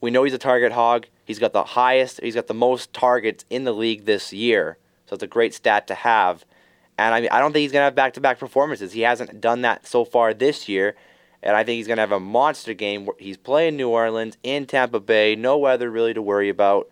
we 0.00 0.10
know 0.10 0.24
he's 0.24 0.32
a 0.32 0.38
target 0.38 0.72
hog. 0.72 1.06
He's 1.26 1.38
got 1.38 1.52
the 1.52 1.64
highest, 1.64 2.20
he's 2.22 2.34
got 2.34 2.46
the 2.46 2.54
most 2.54 2.92
targets 2.92 3.44
in 3.50 3.64
the 3.64 3.72
league 3.72 4.06
this 4.06 4.32
year. 4.32 4.78
So 5.06 5.14
it's 5.14 5.22
a 5.22 5.26
great 5.26 5.54
stat 5.54 5.86
to 5.88 5.94
have. 5.94 6.44
And 6.96 7.14
I 7.14 7.20
mean, 7.20 7.30
I 7.30 7.38
don't 7.38 7.52
think 7.52 7.62
he's 7.62 7.72
going 7.72 7.82
to 7.82 7.86
have 7.86 7.94
back-to-back 7.94 8.38
performances. 8.38 8.92
He 8.92 9.02
hasn't 9.02 9.40
done 9.40 9.62
that 9.62 9.86
so 9.86 10.04
far 10.04 10.32
this 10.32 10.68
year. 10.68 10.96
And 11.42 11.54
I 11.54 11.64
think 11.64 11.76
he's 11.76 11.86
going 11.86 11.98
to 11.98 12.02
have 12.02 12.12
a 12.12 12.20
monster 12.20 12.72
game. 12.72 13.08
He's 13.18 13.36
playing 13.36 13.76
New 13.76 13.90
Orleans 13.90 14.38
in 14.42 14.64
Tampa 14.66 15.00
Bay. 15.00 15.36
No 15.36 15.58
weather 15.58 15.90
really 15.90 16.14
to 16.14 16.22
worry 16.22 16.48
about. 16.48 16.88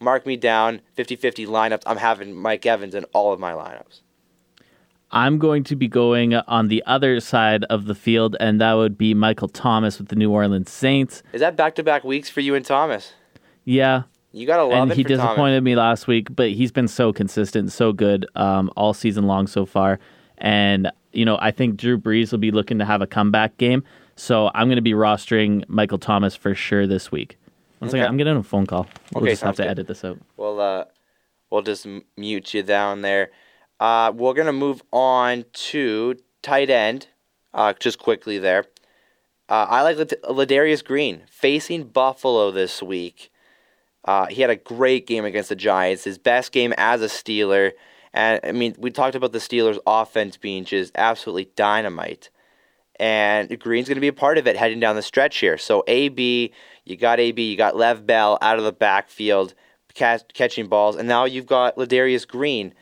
Mark 0.00 0.26
me 0.26 0.36
down 0.36 0.80
50-50 0.96 1.46
lineups. 1.46 1.82
I'm 1.86 1.96
having 1.96 2.34
Mike 2.34 2.66
Evans 2.66 2.94
in 2.94 3.04
all 3.12 3.32
of 3.32 3.40
my 3.40 3.52
lineups. 3.52 4.00
I'm 5.12 5.38
going 5.38 5.62
to 5.64 5.76
be 5.76 5.86
going 5.88 6.34
on 6.34 6.68
the 6.68 6.82
other 6.84 7.20
side 7.20 7.64
of 7.64 7.86
the 7.86 7.94
field, 7.94 8.36
and 8.40 8.60
that 8.60 8.74
would 8.74 8.98
be 8.98 9.14
Michael 9.14 9.48
Thomas 9.48 9.98
with 9.98 10.08
the 10.08 10.16
New 10.16 10.30
Orleans 10.32 10.70
Saints. 10.70 11.22
Is 11.32 11.40
that 11.40 11.56
back-to-back 11.56 12.02
weeks 12.04 12.28
for 12.28 12.40
you 12.40 12.54
and 12.54 12.64
Thomas? 12.64 13.12
Yeah, 13.64 14.02
You 14.32 14.46
got 14.46 14.56
to 14.58 14.64
love 14.64 14.82
and 14.82 14.90
it 14.90 14.96
he 14.96 15.04
disappointed 15.04 15.62
me 15.62 15.76
last 15.76 16.06
week, 16.06 16.34
but 16.34 16.50
he's 16.50 16.72
been 16.72 16.88
so 16.88 17.12
consistent, 17.12 17.72
so 17.72 17.92
good 17.92 18.26
um, 18.34 18.70
all 18.76 18.94
season 18.94 19.26
long 19.26 19.46
so 19.46 19.64
far. 19.64 19.98
And 20.38 20.90
you 21.12 21.24
know, 21.24 21.38
I 21.40 21.50
think 21.52 21.76
Drew 21.76 21.98
Brees 21.98 22.30
will 22.32 22.38
be 22.38 22.50
looking 22.50 22.78
to 22.78 22.84
have 22.84 23.00
a 23.00 23.06
comeback 23.06 23.56
game, 23.58 23.82
so 24.16 24.50
I'm 24.54 24.66
going 24.66 24.76
to 24.76 24.82
be 24.82 24.92
rostering 24.92 25.64
Michael 25.68 25.98
Thomas 25.98 26.36
for 26.36 26.54
sure 26.54 26.86
this 26.86 27.10
week. 27.10 27.38
One 27.78 27.90
second, 27.90 28.04
Okay. 28.04 28.08
I'm 28.08 28.16
getting 28.16 28.36
a 28.36 28.42
phone 28.42 28.66
call. 28.66 28.86
We'll 29.12 29.22
Okay, 29.24 29.32
just 29.32 29.42
have 29.42 29.56
to 29.56 29.62
good. 29.62 29.70
edit 29.70 29.86
this 29.86 30.04
out. 30.04 30.18
We'll 30.36 30.60
uh, 30.60 30.84
we'll 31.50 31.62
just 31.62 31.86
mute 32.16 32.54
you 32.54 32.62
down 32.62 33.02
there. 33.02 33.30
Uh, 33.78 34.12
we're 34.14 34.34
gonna 34.34 34.52
move 34.52 34.82
on 34.92 35.44
to 35.52 36.16
tight 36.42 36.70
end. 36.70 37.08
Uh, 37.52 37.72
just 37.74 37.98
quickly 37.98 38.38
there. 38.38 38.64
Uh, 39.48 39.66
I 39.68 39.82
like 39.82 39.96
Lad- 39.96 40.14
Ladarius 40.24 40.84
Green 40.84 41.22
facing 41.30 41.84
Buffalo 41.84 42.50
this 42.50 42.82
week. 42.82 43.30
Uh, 44.04 44.26
he 44.26 44.40
had 44.40 44.50
a 44.50 44.56
great 44.56 45.06
game 45.06 45.24
against 45.24 45.48
the 45.50 45.56
Giants, 45.56 46.04
his 46.04 46.18
best 46.18 46.52
game 46.52 46.72
as 46.76 47.02
a 47.02 47.06
Steeler. 47.06 47.72
And 48.14 48.40
I 48.44 48.52
mean, 48.52 48.74
we 48.78 48.90
talked 48.90 49.14
about 49.14 49.32
the 49.32 49.38
Steelers' 49.38 49.78
offense 49.86 50.36
being 50.36 50.64
just 50.64 50.92
absolutely 50.96 51.50
dynamite. 51.56 52.30
And 52.98 53.58
Green's 53.60 53.88
going 53.88 53.96
to 53.96 54.00
be 54.00 54.08
a 54.08 54.12
part 54.12 54.38
of 54.38 54.46
it 54.46 54.56
heading 54.56 54.80
down 54.80 54.96
the 54.96 55.02
stretch 55.02 55.38
here. 55.38 55.58
So, 55.58 55.84
AB, 55.86 56.52
you 56.84 56.96
got 56.96 57.20
AB, 57.20 57.42
you 57.42 57.56
got 57.56 57.76
Lev 57.76 58.06
Bell 58.06 58.38
out 58.40 58.58
of 58.58 58.64
the 58.64 58.72
backfield 58.72 59.54
ca- 59.94 60.20
catching 60.32 60.66
balls. 60.66 60.96
And 60.96 61.06
now 61.06 61.24
you've 61.24 61.46
got 61.46 61.76
Ladarius 61.76 62.26
Green. 62.26 62.72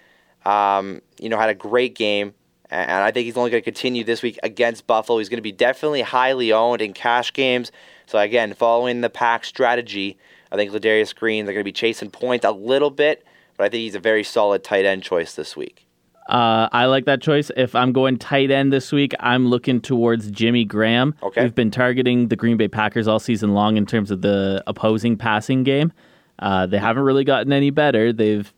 Um, 0.45 1.01
you 1.19 1.29
know, 1.29 1.39
had 1.39 1.49
a 1.49 1.55
great 1.55 1.95
game. 1.95 2.35
And 2.71 2.91
I 2.91 3.11
think 3.11 3.27
he's 3.27 3.37
only 3.37 3.51
going 3.51 3.63
to 3.63 3.65
continue 3.65 4.05
this 4.05 4.23
week 4.23 4.39
against 4.43 4.87
Buffalo. 4.87 5.19
He's 5.19 5.29
going 5.29 5.39
to 5.39 5.43
be 5.43 5.53
definitely 5.53 6.03
highly 6.03 6.53
owned 6.53 6.83
in 6.83 6.93
cash 6.93 7.33
games. 7.33 7.71
So, 8.07 8.19
again, 8.19 8.55
following 8.55 9.01
the 9.01 9.11
pack 9.11 9.45
strategy, 9.45 10.19
I 10.51 10.57
think 10.57 10.73
Ladarius 10.73 11.15
Green, 11.15 11.45
they're 11.45 11.55
going 11.55 11.65
to 11.65 11.69
be 11.69 11.73
chasing 11.73 12.11
points 12.11 12.45
a 12.45 12.53
little 12.53 12.91
bit, 12.91 13.25
but 13.57 13.65
I 13.65 13.69
think 13.69 13.83
he's 13.83 13.95
a 13.95 14.01
very 14.01 14.25
solid 14.25 14.63
tight 14.63 14.85
end 14.85 15.03
choice 15.03 15.35
this 15.35 15.57
week. 15.57 15.84
Uh, 16.29 16.69
I 16.73 16.87
like 16.87 17.05
that 17.05 17.21
choice. 17.21 17.51
If 17.57 17.75
I'm 17.75 17.93
going 17.93 18.19
tight 18.19 18.51
end 18.51 18.73
this 18.73 18.93
week, 18.93 19.13
I'm 19.21 19.49
looking 19.49 19.81
towards 19.81 20.31
Jimmy 20.31 20.65
Graham. 20.65 21.15
Okay. 21.23 21.43
We've 21.43 21.55
been 21.55 21.71
targeting 21.71 22.29
the 22.29 22.37
Green 22.37 22.57
Bay 22.57 22.69
Packers 22.69 23.07
all 23.07 23.19
season 23.19 23.53
long 23.53 23.77
in 23.77 23.85
terms 23.85 24.11
of 24.11 24.23
the 24.23 24.63
opposing 24.67 25.17
passing 25.17 25.65
game. 25.65 25.93
Uh, 26.39 26.67
they 26.67 26.79
haven't 26.79 27.03
really 27.03 27.25
gotten 27.25 27.53
any 27.53 27.71
better. 27.71 28.13
They've 28.13 28.53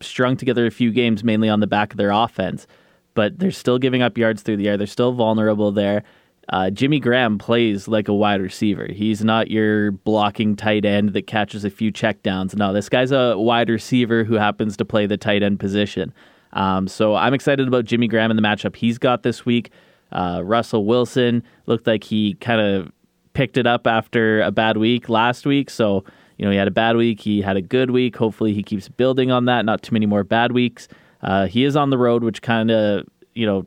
strung 0.00 0.36
together 0.36 0.66
a 0.66 0.70
few 0.70 0.90
games 0.90 1.22
mainly 1.22 1.48
on 1.48 1.60
the 1.60 1.66
back 1.66 1.92
of 1.92 1.98
their 1.98 2.10
offense, 2.10 2.66
but 3.14 3.38
they're 3.38 3.50
still 3.50 3.78
giving 3.78 4.02
up 4.02 4.16
yards 4.16 4.42
through 4.42 4.56
the 4.56 4.68
air. 4.68 4.76
They're 4.76 4.86
still 4.86 5.12
vulnerable 5.12 5.72
there. 5.72 6.02
Uh, 6.48 6.68
Jimmy 6.70 6.98
Graham 6.98 7.38
plays 7.38 7.86
like 7.86 8.08
a 8.08 8.14
wide 8.14 8.40
receiver. 8.40 8.88
He's 8.90 9.22
not 9.22 9.50
your 9.50 9.92
blocking 9.92 10.56
tight 10.56 10.84
end 10.84 11.10
that 11.10 11.28
catches 11.28 11.64
a 11.64 11.70
few 11.70 11.92
checkdowns. 11.92 12.56
No, 12.56 12.72
this 12.72 12.88
guy's 12.88 13.12
a 13.12 13.38
wide 13.38 13.70
receiver 13.70 14.24
who 14.24 14.34
happens 14.34 14.76
to 14.78 14.84
play 14.84 15.06
the 15.06 15.16
tight 15.16 15.44
end 15.44 15.60
position. 15.60 16.12
Um, 16.52 16.88
so 16.88 17.14
I'm 17.14 17.34
excited 17.34 17.66
about 17.68 17.84
Jimmy 17.84 18.08
Graham 18.08 18.30
and 18.30 18.38
the 18.38 18.42
matchup 18.42 18.76
he's 18.76 18.98
got 18.98 19.22
this 19.22 19.44
week. 19.44 19.70
Uh, 20.12 20.42
Russell 20.44 20.84
Wilson 20.84 21.42
looked 21.66 21.86
like 21.86 22.04
he 22.04 22.34
kind 22.34 22.60
of 22.60 22.92
picked 23.32 23.56
it 23.56 23.66
up 23.66 23.86
after 23.86 24.42
a 24.42 24.50
bad 24.50 24.76
week 24.76 25.08
last 25.08 25.46
week. 25.46 25.70
So, 25.70 26.04
you 26.36 26.44
know, 26.44 26.50
he 26.50 26.56
had 26.56 26.68
a 26.68 26.72
bad 26.72 26.96
week. 26.96 27.20
He 27.20 27.40
had 27.42 27.56
a 27.56 27.62
good 27.62 27.90
week. 27.90 28.16
Hopefully 28.16 28.52
he 28.52 28.62
keeps 28.62 28.88
building 28.88 29.30
on 29.30 29.44
that. 29.44 29.64
Not 29.64 29.82
too 29.82 29.92
many 29.92 30.06
more 30.06 30.24
bad 30.24 30.52
weeks. 30.52 30.88
Uh, 31.22 31.46
he 31.46 31.64
is 31.64 31.76
on 31.76 31.90
the 31.90 31.98
road, 31.98 32.24
which 32.24 32.42
kind 32.42 32.70
of, 32.70 33.06
you 33.34 33.46
know, 33.46 33.66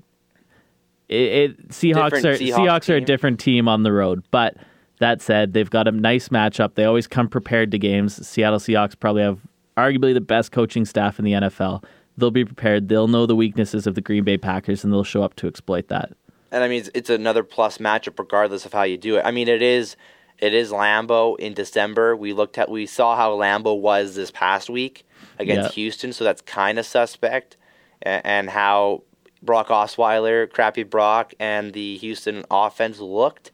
it, 1.07 1.15
it 1.15 1.69
Seahawks 1.69 2.11
Different 2.11 2.25
are 2.25 2.35
Seahawks 2.35 2.55
Seahawks 2.55 2.89
are 2.93 2.97
a 2.97 3.01
different 3.01 3.39
team 3.39 3.67
on 3.67 3.83
the 3.83 3.93
road. 3.93 4.23
But 4.31 4.57
that 4.99 5.21
said, 5.21 5.53
they've 5.53 5.69
got 5.69 5.87
a 5.87 5.91
nice 5.91 6.29
matchup. 6.29 6.75
They 6.75 6.85
always 6.85 7.07
come 7.07 7.27
prepared 7.27 7.71
to 7.71 7.79
games. 7.79 8.25
Seattle 8.27 8.59
Seahawks 8.59 8.99
probably 8.99 9.23
have 9.23 9.39
arguably 9.77 10.13
the 10.13 10.21
best 10.21 10.51
coaching 10.51 10.85
staff 10.85 11.19
in 11.19 11.25
the 11.25 11.33
NFL. 11.33 11.83
They'll 12.17 12.31
be 12.31 12.45
prepared. 12.45 12.89
They'll 12.89 13.07
know 13.07 13.25
the 13.25 13.35
weaknesses 13.35 13.87
of 13.87 13.95
the 13.95 14.01
Green 14.01 14.23
Bay 14.23 14.37
Packers, 14.37 14.83
and 14.83 14.93
they'll 14.93 15.03
show 15.03 15.23
up 15.23 15.35
to 15.37 15.47
exploit 15.47 15.87
that. 15.87 16.11
And 16.51 16.63
I 16.63 16.67
mean, 16.67 16.81
it's, 16.81 16.89
it's 16.93 17.09
another 17.09 17.43
plus 17.43 17.79
matchup 17.79 18.19
regardless 18.19 18.65
of 18.65 18.73
how 18.73 18.83
you 18.83 18.97
do 18.97 19.17
it. 19.17 19.23
I 19.25 19.31
mean, 19.31 19.47
it 19.47 19.61
is 19.61 19.95
it 20.39 20.53
is 20.53 20.71
Lambeau 20.71 21.39
in 21.39 21.53
December. 21.53 22.15
We 22.15 22.33
looked 22.33 22.57
at 22.57 22.69
we 22.69 22.85
saw 22.85 23.15
how 23.15 23.35
Lambeau 23.35 23.79
was 23.79 24.15
this 24.15 24.29
past 24.29 24.69
week 24.69 25.05
against 25.39 25.69
Yeah. 25.71 25.73
Houston, 25.83 26.13
so 26.13 26.23
that's 26.23 26.41
kind 26.41 26.77
of 26.77 26.85
suspect. 26.85 27.57
And, 28.03 28.21
and 28.25 28.49
how 28.51 29.03
Brock 29.41 29.69
Osweiler, 29.69 30.49
crappy 30.49 30.83
Brock, 30.83 31.33
and 31.39 31.73
the 31.73 31.97
Houston 31.97 32.43
offense 32.51 32.99
looked. 32.99 33.51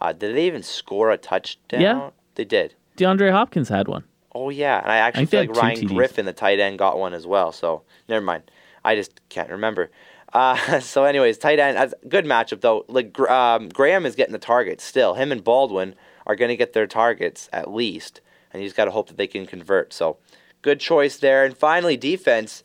Uh, 0.00 0.12
did 0.12 0.36
they 0.36 0.46
even 0.46 0.62
score 0.62 1.10
a 1.10 1.18
touchdown? 1.18 1.80
Yeah. 1.80 2.10
they 2.36 2.44
did. 2.44 2.74
DeAndre 2.96 3.32
Hopkins 3.32 3.68
had 3.68 3.88
one. 3.88 4.04
Oh 4.36 4.50
yeah, 4.50 4.80
and 4.82 4.92
I 4.92 4.98
actually 4.98 5.24
they 5.26 5.46
feel 5.46 5.54
like 5.54 5.62
Ryan 5.62 5.78
TDs. 5.88 5.94
Griffin, 5.94 6.26
the 6.26 6.32
tight 6.32 6.60
end, 6.60 6.78
got 6.78 6.98
one 6.98 7.14
as 7.14 7.26
well. 7.26 7.52
So 7.52 7.82
never 8.08 8.24
mind. 8.24 8.42
I 8.84 8.94
just 8.94 9.20
can't 9.30 9.50
remember. 9.50 9.90
Uh, 10.32 10.80
so, 10.92 11.04
anyways, 11.04 11.38
tight 11.38 11.58
end, 11.58 11.94
good 12.08 12.24
matchup 12.26 12.60
though. 12.60 12.84
Like 12.88 13.18
um, 13.20 13.68
Graham 13.70 14.04
is 14.04 14.14
getting 14.14 14.32
the 14.32 14.38
targets 14.38 14.84
still. 14.84 15.14
Him 15.14 15.32
and 15.32 15.42
Baldwin 15.42 15.94
are 16.26 16.36
going 16.36 16.50
to 16.50 16.56
get 16.56 16.72
their 16.72 16.86
targets 16.86 17.48
at 17.52 17.72
least, 17.72 18.20
and 18.52 18.62
you 18.62 18.68
just 18.68 18.76
got 18.76 18.84
to 18.86 18.90
hope 18.90 19.08
that 19.08 19.16
they 19.16 19.26
can 19.28 19.46
convert. 19.46 19.92
So, 19.92 20.18
good 20.62 20.80
choice 20.80 21.16
there. 21.16 21.44
And 21.44 21.56
finally, 21.56 21.96
defense. 21.96 22.62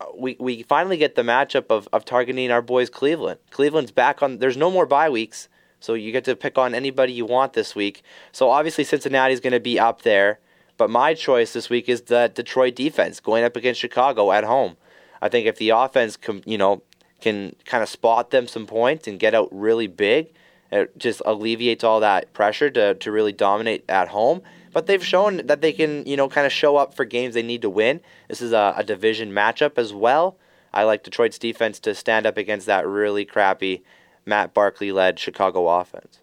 uh, 0.00 0.06
We 0.16 0.36
we 0.38 0.62
finally 0.62 0.96
get 0.98 1.14
the 1.16 1.22
matchup 1.22 1.66
of, 1.70 1.88
of 1.92 2.04
targeting 2.04 2.50
our 2.50 2.62
boys 2.62 2.88
Cleveland. 2.90 3.40
Cleveland's 3.50 3.90
back 3.92 4.22
on. 4.22 4.38
There's 4.38 4.56
no 4.56 4.70
more 4.70 4.86
bye 4.86 5.10
weeks, 5.10 5.48
so 5.80 5.94
you 5.94 6.12
get 6.12 6.24
to 6.24 6.36
pick 6.36 6.56
on 6.58 6.74
anybody 6.74 7.12
you 7.12 7.26
want 7.26 7.54
this 7.54 7.74
week. 7.74 8.02
So 8.32 8.50
obviously 8.50 8.84
Cincinnati's 8.84 9.40
going 9.40 9.52
to 9.54 9.60
be 9.60 9.78
up 9.80 10.02
there, 10.02 10.38
But 10.80 10.88
my 10.88 11.12
choice 11.12 11.52
this 11.52 11.68
week 11.68 11.90
is 11.90 12.00
the 12.00 12.32
Detroit 12.34 12.74
defense 12.74 13.20
going 13.20 13.44
up 13.44 13.54
against 13.54 13.78
Chicago 13.78 14.32
at 14.32 14.44
home. 14.44 14.78
I 15.20 15.28
think 15.28 15.46
if 15.46 15.58
the 15.58 15.68
offense, 15.68 16.16
you 16.46 16.56
know, 16.56 16.80
can 17.20 17.54
kind 17.66 17.82
of 17.82 17.90
spot 17.90 18.30
them 18.30 18.48
some 18.48 18.66
points 18.66 19.06
and 19.06 19.20
get 19.20 19.34
out 19.34 19.50
really 19.52 19.88
big, 19.88 20.32
it 20.72 20.96
just 20.96 21.20
alleviates 21.26 21.84
all 21.84 22.00
that 22.00 22.32
pressure 22.32 22.70
to, 22.70 22.94
to 22.94 23.12
really 23.12 23.32
dominate 23.32 23.84
at 23.90 24.08
home. 24.08 24.40
But 24.72 24.86
they've 24.86 25.04
shown 25.04 25.46
that 25.48 25.60
they 25.60 25.74
can, 25.74 26.06
you 26.06 26.16
know, 26.16 26.30
kind 26.30 26.46
of 26.46 26.52
show 26.52 26.78
up 26.78 26.94
for 26.94 27.04
games 27.04 27.34
they 27.34 27.42
need 27.42 27.60
to 27.60 27.68
win. 27.68 28.00
This 28.28 28.40
is 28.40 28.52
a, 28.52 28.72
a 28.74 28.82
division 28.82 29.32
matchup 29.32 29.76
as 29.76 29.92
well. 29.92 30.38
I 30.72 30.84
like 30.84 31.02
Detroit's 31.02 31.38
defense 31.38 31.78
to 31.80 31.94
stand 31.94 32.24
up 32.24 32.38
against 32.38 32.64
that 32.68 32.88
really 32.88 33.26
crappy 33.26 33.82
Matt 34.24 34.54
Barkley 34.54 34.92
led 34.92 35.18
Chicago 35.18 35.68
offense. 35.68 36.19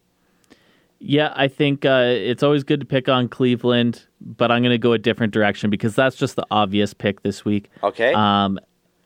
Yeah, 1.00 1.32
I 1.36 1.48
think 1.48 1.86
uh, 1.86 2.06
it's 2.06 2.42
always 2.42 2.64
good 2.64 2.80
to 2.80 2.86
pick 2.86 3.08
on 3.08 3.30
Cleveland, 3.30 4.06
but 4.20 4.52
I'm 4.52 4.64
going 4.64 4.72
to 4.72 4.80
go 4.80 4.94
a 4.94 4.98
different 4.98 5.32
direction 5.32 5.70
because 5.70 5.96
that's 5.96 6.16
just 6.16 6.36
the 6.36 6.46
obvious 6.50 6.94
pick 6.94 7.22
this 7.22 7.46
week. 7.46 7.70
Okay. 7.84 8.14
Um, 8.14 8.60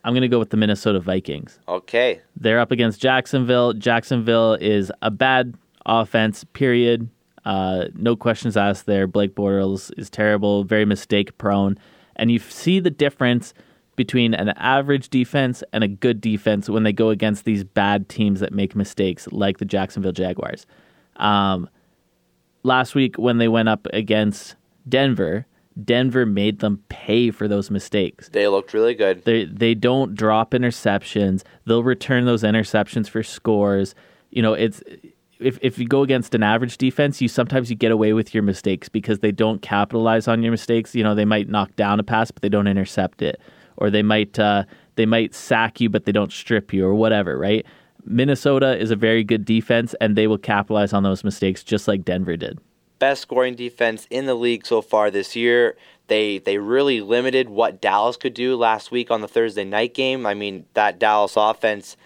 I'm 0.04 0.14
going 0.14 0.22
to 0.22 0.28
go 0.28 0.40
with 0.40 0.50
the 0.50 0.58
Minnesota 0.58 1.00
Vikings. 1.00 1.60
Okay. 1.68 2.22
They're 2.36 2.60
up 2.60 2.72
against 2.72 3.02
Jacksonville. 3.02 3.74
Jacksonville 3.74 4.54
is 4.54 4.92
a 5.02 5.12
bad 5.12 5.54
offense, 5.86 6.44
period. 6.54 7.10
Uh, 7.46 7.86
no 7.96 8.16
questions 8.16 8.56
asked 8.56 8.86
there. 8.86 9.06
Blake 9.06 9.36
Bortles 9.36 9.92
is 9.98 10.10
terrible, 10.10 10.64
very 10.64 10.86
mistake 10.86 11.38
prone. 11.38 11.78
And 12.16 12.32
you 12.32 12.40
see 12.40 12.80
the 12.80 12.90
difference 12.90 13.54
between 13.96 14.34
an 14.34 14.50
average 14.50 15.10
defense 15.10 15.64
and 15.74 15.84
a 15.84 15.88
good 15.88 16.22
defense 16.22 16.70
when 16.70 16.84
they 16.84 16.94
go 16.94 17.10
against 17.10 17.46
these 17.46 17.64
bad 17.64 18.10
teams 18.10 18.40
that 18.40 18.54
make 18.54 18.76
mistakes, 18.76 19.28
like 19.32 19.58
the 19.58 19.66
Jacksonville 19.66 20.12
Jaguars. 20.12 20.66
Um, 21.18 21.70
last 22.64 22.96
week, 22.96 23.18
when 23.18 23.38
they 23.38 23.48
went 23.48 23.70
up 23.70 23.88
against 23.94 24.56
Denver, 24.88 25.46
Denver 25.84 26.26
made 26.26 26.60
them 26.60 26.84
pay 26.90 27.32
for 27.32 27.48
those 27.48 27.72
mistakes. 27.72 28.30
They 28.30 28.48
looked 28.48 28.74
really 28.74 28.94
good. 28.94 29.24
They 29.24 29.46
they 29.46 29.74
don't 29.74 30.16
drop 30.16 30.52
interceptions. 30.52 31.44
They'll 31.66 31.84
return 31.84 32.26
those 32.26 32.44
interceptions 32.44 33.10
for 33.10 33.24
scores. 33.24 33.96
You 34.32 34.42
know, 34.42 34.54
it's 34.54 34.84
if 35.40 35.58
if 35.62 35.80
you 35.80 35.88
go 35.88 36.04
against 36.04 36.36
an 36.36 36.44
average 36.44 36.78
defense, 36.78 37.22
you 37.22 37.28
sometimes 37.28 37.70
you 37.70 37.76
get 37.76 37.92
away 37.92 38.14
with 38.14 38.34
your 38.34 38.44
mistakes 38.44 38.90
because 38.90 39.20
they 39.20 39.32
don't 39.32 39.62
capitalize 39.62 40.28
on 40.28 40.44
your 40.44 40.52
mistakes. 40.52 40.94
You 40.94 41.04
know, 41.04 41.16
they 41.16 41.26
might 41.26 41.50
knock 41.50 41.76
down 41.76 42.00
a 42.00 42.04
pass, 42.04 42.32
but 42.32 42.42
they 42.42 42.50
don't 42.50 42.68
intercept 42.68 43.22
it, 43.22 43.40
or 43.78 43.90
they 43.90 44.04
might 44.04 44.38
uh, 44.38 44.66
they 44.96 45.06
might 45.06 45.34
sack 45.34 45.80
you, 45.80 45.90
but 45.90 46.06
they 46.06 46.12
don't 46.12 46.32
strip 46.32 46.74
you, 46.74 46.86
or 46.86 46.94
whatever. 46.94 47.38
Right? 47.38 47.66
Minnesota 48.06 48.78
is 48.78 48.92
a 48.92 48.96
very 48.96 49.24
good 49.24 49.46
defense, 49.46 49.94
and 50.02 50.16
they 50.16 50.28
will 50.28 50.38
capitalize 50.38 50.94
on 50.94 51.04
those 51.04 51.24
mistakes 51.24 51.64
just 51.64 51.88
like 51.88 52.06
Denver 52.06 52.38
did 52.38 52.60
best 53.02 53.24
scoring 53.24 53.56
defense 53.56 54.06
in 54.12 54.28
the 54.28 54.36
league 54.36 54.64
so 54.64 54.80
far 54.80 55.10
this 55.10 55.36
year. 55.36 55.76
They 56.08 56.38
they 56.38 56.60
really 56.60 57.02
limited 57.02 57.50
what 57.50 57.82
Dallas 57.82 58.16
could 58.16 58.36
do 58.36 58.56
last 58.56 58.92
week 58.92 59.10
on 59.10 59.22
the 59.22 59.28
Thursday 59.28 59.66
night 59.66 59.96
game. 59.96 60.26
I 60.26 60.36
mean 60.36 60.66
that 60.76 61.00
Dallas 61.00 61.34
offense, 61.36 61.98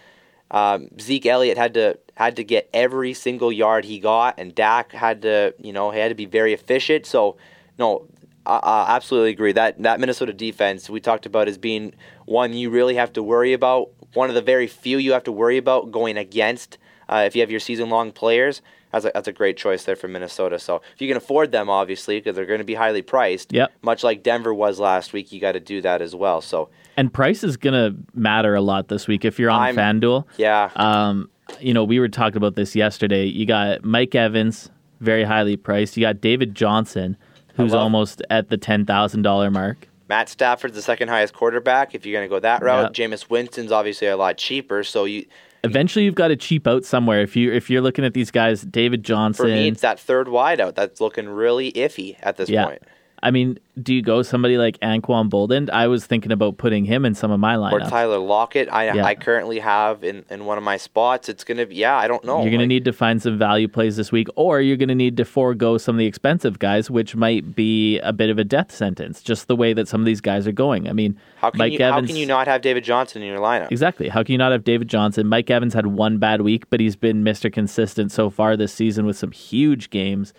um, 0.50 0.88
Zeke 0.98 1.26
Elliott 1.26 1.58
had 1.58 1.74
to 1.74 1.98
had 2.14 2.34
to 2.36 2.44
get 2.44 2.70
every 2.72 3.12
single 3.12 3.52
yard 3.52 3.84
he 3.84 4.00
got, 4.00 4.36
and 4.38 4.54
Dak 4.54 4.92
had 4.92 5.22
to 5.22 5.54
you 5.58 5.72
know 5.72 5.90
he 5.90 6.00
had 6.00 6.08
to 6.08 6.14
be 6.14 6.24
very 6.24 6.54
efficient. 6.54 7.04
So 7.04 7.36
no, 7.78 8.08
I, 8.46 8.86
absolutely 8.88 9.30
agree 9.30 9.52
that 9.52 9.82
that 9.82 10.00
Minnesota 10.00 10.32
defense 10.32 10.88
we 10.88 11.00
talked 11.00 11.26
about 11.26 11.46
as 11.46 11.58
being 11.58 11.94
one 12.24 12.54
you 12.54 12.70
really 12.70 12.94
have 12.94 13.12
to 13.12 13.22
worry 13.22 13.52
about. 13.52 13.90
One 14.16 14.28
of 14.28 14.34
the 14.34 14.42
very 14.42 14.66
few 14.66 14.98
you 14.98 15.12
have 15.12 15.24
to 15.24 15.32
worry 15.32 15.56
about 15.58 15.92
going 15.92 16.16
against 16.16 16.78
uh, 17.08 17.24
if 17.26 17.36
you 17.36 17.42
have 17.42 17.50
your 17.50 17.60
season 17.60 17.88
long 17.88 18.10
players 18.10 18.62
that's 18.92 19.04
a, 19.04 19.10
that's 19.12 19.28
a 19.28 19.32
great 19.32 19.56
choice 19.56 19.84
there 19.84 19.96
for 19.96 20.08
Minnesota. 20.08 20.58
So 20.58 20.80
if 20.94 21.00
you 21.00 21.08
can 21.08 21.16
afford 21.16 21.52
them, 21.52 21.68
obviously, 21.68 22.18
because 22.18 22.36
they're 22.36 22.46
going 22.46 22.58
to 22.58 22.64
be 22.64 22.74
highly 22.74 23.02
priced. 23.02 23.52
Yep. 23.52 23.72
Much 23.82 24.02
like 24.04 24.22
Denver 24.22 24.54
was 24.54 24.78
last 24.78 25.12
week, 25.12 25.32
you 25.32 25.40
got 25.40 25.52
to 25.52 25.60
do 25.60 25.80
that 25.82 26.00
as 26.00 26.14
well. 26.14 26.40
So 26.40 26.68
and 26.96 27.12
price 27.12 27.44
is 27.44 27.56
going 27.56 27.74
to 27.74 27.96
matter 28.14 28.54
a 28.54 28.60
lot 28.60 28.88
this 28.88 29.06
week 29.06 29.24
if 29.24 29.38
you're 29.38 29.50
on 29.50 29.60
I'm, 29.60 29.76
FanDuel. 29.76 30.24
Yeah. 30.36 30.70
Um, 30.76 31.30
you 31.60 31.74
know, 31.74 31.84
we 31.84 32.00
were 32.00 32.08
talking 32.08 32.36
about 32.36 32.54
this 32.54 32.74
yesterday. 32.74 33.26
You 33.26 33.46
got 33.46 33.84
Mike 33.84 34.14
Evans, 34.14 34.70
very 35.00 35.24
highly 35.24 35.56
priced. 35.56 35.96
You 35.96 36.02
got 36.02 36.20
David 36.20 36.54
Johnson, 36.54 37.16
who's 37.54 37.72
almost 37.72 38.22
at 38.30 38.48
the 38.48 38.56
ten 38.56 38.84
thousand 38.84 39.22
dollar 39.22 39.50
mark. 39.50 39.88
Matt 40.08 40.28
Stafford's 40.28 40.76
the 40.76 40.82
second 40.82 41.08
highest 41.08 41.34
quarterback. 41.34 41.94
If 41.94 42.06
you're 42.06 42.18
going 42.18 42.28
to 42.28 42.34
go 42.34 42.40
that 42.40 42.62
route, 42.62 42.96
yep. 42.96 43.10
Jameis 43.10 43.28
Winston's 43.28 43.72
obviously 43.72 44.06
a 44.08 44.16
lot 44.16 44.38
cheaper. 44.38 44.84
So 44.84 45.04
you 45.04 45.26
Eventually, 45.64 46.04
you've 46.04 46.14
got 46.14 46.28
to 46.28 46.36
cheap 46.36 46.66
out 46.66 46.84
somewhere. 46.84 47.22
If 47.22 47.34
you 47.34 47.52
if 47.52 47.68
you're 47.68 47.80
looking 47.80 48.04
at 48.04 48.14
these 48.14 48.30
guys, 48.30 48.62
David 48.62 49.02
Johnson. 49.02 49.46
For 49.46 49.48
me, 49.48 49.68
it's 49.68 49.80
that 49.80 49.98
third 49.98 50.28
wideout 50.28 50.74
that's 50.74 51.00
looking 51.00 51.28
really 51.28 51.72
iffy 51.72 52.16
at 52.22 52.36
this 52.36 52.48
yeah. 52.48 52.66
point. 52.66 52.82
I 53.22 53.30
mean, 53.30 53.58
do 53.82 53.94
you 53.94 54.02
go 54.02 54.22
somebody 54.22 54.58
like 54.58 54.78
Anquan 54.80 55.30
Boldin? 55.30 55.70
I 55.70 55.86
was 55.86 56.06
thinking 56.06 56.32
about 56.32 56.58
putting 56.58 56.84
him 56.84 57.04
in 57.04 57.14
some 57.14 57.30
of 57.30 57.40
my 57.40 57.56
lineups. 57.56 57.72
Or 57.72 57.80
Tyler 57.80 58.18
Lockett, 58.18 58.72
I 58.72 58.92
yeah. 58.92 59.04
I 59.04 59.14
currently 59.14 59.58
have 59.58 60.04
in, 60.04 60.24
in 60.30 60.44
one 60.44 60.58
of 60.58 60.64
my 60.64 60.76
spots. 60.76 61.28
It's 61.28 61.42
gonna 61.42 61.66
be 61.66 61.76
yeah, 61.76 61.96
I 61.96 62.08
don't 62.08 62.24
know. 62.24 62.42
You're 62.42 62.50
gonna 62.50 62.64
like, 62.64 62.68
need 62.68 62.84
to 62.84 62.92
find 62.92 63.20
some 63.20 63.38
value 63.38 63.68
plays 63.68 63.96
this 63.96 64.12
week, 64.12 64.28
or 64.36 64.60
you're 64.60 64.76
gonna 64.76 64.94
need 64.94 65.16
to 65.16 65.24
forego 65.24 65.78
some 65.78 65.94
of 65.94 65.98
the 65.98 66.06
expensive 66.06 66.58
guys, 66.58 66.90
which 66.90 67.16
might 67.16 67.54
be 67.54 67.98
a 68.00 68.12
bit 68.12 68.30
of 68.30 68.38
a 68.38 68.44
death 68.44 68.70
sentence. 68.74 69.22
Just 69.22 69.48
the 69.48 69.56
way 69.56 69.72
that 69.72 69.88
some 69.88 70.00
of 70.00 70.06
these 70.06 70.20
guys 70.20 70.46
are 70.46 70.52
going. 70.52 70.88
I 70.88 70.92
mean, 70.92 71.18
how 71.36 71.50
can 71.50 71.58
Mike 71.58 71.72
you, 71.72 71.80
Evans, 71.80 72.08
how 72.08 72.14
can 72.14 72.16
you 72.16 72.26
not 72.26 72.46
have 72.46 72.60
David 72.60 72.84
Johnson 72.84 73.22
in 73.22 73.28
your 73.28 73.40
lineup? 73.40 73.70
Exactly. 73.70 74.08
How 74.08 74.22
can 74.22 74.32
you 74.32 74.38
not 74.38 74.52
have 74.52 74.64
David 74.64 74.88
Johnson? 74.88 75.26
Mike 75.26 75.50
Evans 75.50 75.74
had 75.74 75.86
one 75.86 76.18
bad 76.18 76.42
week, 76.42 76.68
but 76.70 76.80
he's 76.80 76.96
been 76.96 77.24
Mr. 77.24 77.52
Consistent 77.52 78.12
so 78.12 78.30
far 78.30 78.56
this 78.56 78.72
season 78.72 79.06
with 79.06 79.16
some 79.16 79.32
huge 79.32 79.90
games. 79.90 80.32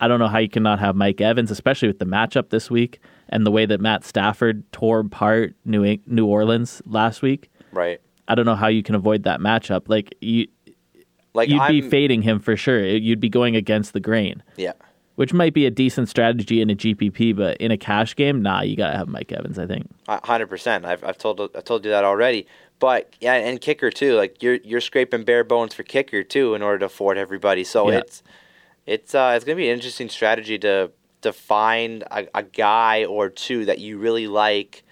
I 0.00 0.08
don't 0.08 0.18
know 0.18 0.28
how 0.28 0.38
you 0.38 0.48
cannot 0.48 0.80
have 0.80 0.96
Mike 0.96 1.20
Evans, 1.20 1.50
especially 1.50 1.88
with 1.88 1.98
the 1.98 2.06
matchup 2.06 2.48
this 2.48 2.70
week 2.70 3.00
and 3.28 3.46
the 3.46 3.50
way 3.50 3.66
that 3.66 3.80
Matt 3.80 4.04
Stafford 4.04 4.70
tore 4.72 5.00
apart 5.00 5.54
New 5.64 5.98
New 6.06 6.26
Orleans 6.26 6.82
last 6.86 7.22
week. 7.22 7.50
Right. 7.72 8.00
I 8.26 8.34
don't 8.34 8.46
know 8.46 8.54
how 8.54 8.68
you 8.68 8.82
can 8.82 8.94
avoid 8.94 9.24
that 9.24 9.40
matchup. 9.40 9.88
Like 9.88 10.14
you, 10.20 10.46
like 11.34 11.48
you'd 11.48 11.60
I'm, 11.60 11.70
be 11.70 11.82
fading 11.82 12.22
him 12.22 12.40
for 12.40 12.56
sure. 12.56 12.84
You'd 12.84 13.20
be 13.20 13.28
going 13.28 13.56
against 13.56 13.92
the 13.92 14.00
grain. 14.00 14.42
Yeah. 14.56 14.72
Which 15.16 15.34
might 15.34 15.52
be 15.52 15.66
a 15.66 15.70
decent 15.70 16.08
strategy 16.08 16.62
in 16.62 16.70
a 16.70 16.74
GPP, 16.74 17.36
but 17.36 17.58
in 17.58 17.70
a 17.70 17.76
cash 17.76 18.16
game, 18.16 18.40
nah, 18.40 18.62
you 18.62 18.74
gotta 18.74 18.96
have 18.96 19.08
Mike 19.08 19.30
Evans. 19.32 19.58
I 19.58 19.66
think. 19.66 19.86
Hundred 20.08 20.46
percent. 20.46 20.86
I've 20.86 21.04
I've 21.04 21.18
told 21.18 21.40
I 21.54 21.60
told 21.60 21.84
you 21.84 21.90
that 21.90 22.04
already. 22.04 22.46
But 22.78 23.14
yeah, 23.20 23.34
and 23.34 23.60
kicker 23.60 23.90
too. 23.90 24.14
Like 24.14 24.42
you're 24.42 24.56
you're 24.64 24.80
scraping 24.80 25.24
bare 25.24 25.44
bones 25.44 25.74
for 25.74 25.82
kicker 25.82 26.22
too 26.22 26.54
in 26.54 26.62
order 26.62 26.78
to 26.78 26.86
afford 26.86 27.18
everybody. 27.18 27.64
So 27.64 27.90
yeah. 27.90 27.98
it's 27.98 28.22
it's 28.86 29.14
uh, 29.14 29.32
it's 29.36 29.44
gonna 29.44 29.56
be 29.56 29.68
an 29.68 29.74
interesting 29.74 30.08
strategy 30.08 30.58
to 30.58 30.90
to 31.22 31.32
find 31.32 32.02
a, 32.10 32.26
a, 32.34 32.42
guy 32.42 33.04
or 33.04 33.28
two 33.28 33.66
that 33.66 33.78
you 33.78 33.98
really 33.98 34.26
like 34.26 34.82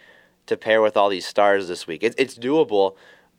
to 0.46 0.56
pair 0.58 0.82
with 0.82 0.94
all 0.96 1.08
these 1.08 1.26
stars 1.26 1.68
this 1.68 1.86
week. 1.86 2.02
It, 2.02 2.14
it's 2.18 2.36
doable, 2.36 2.96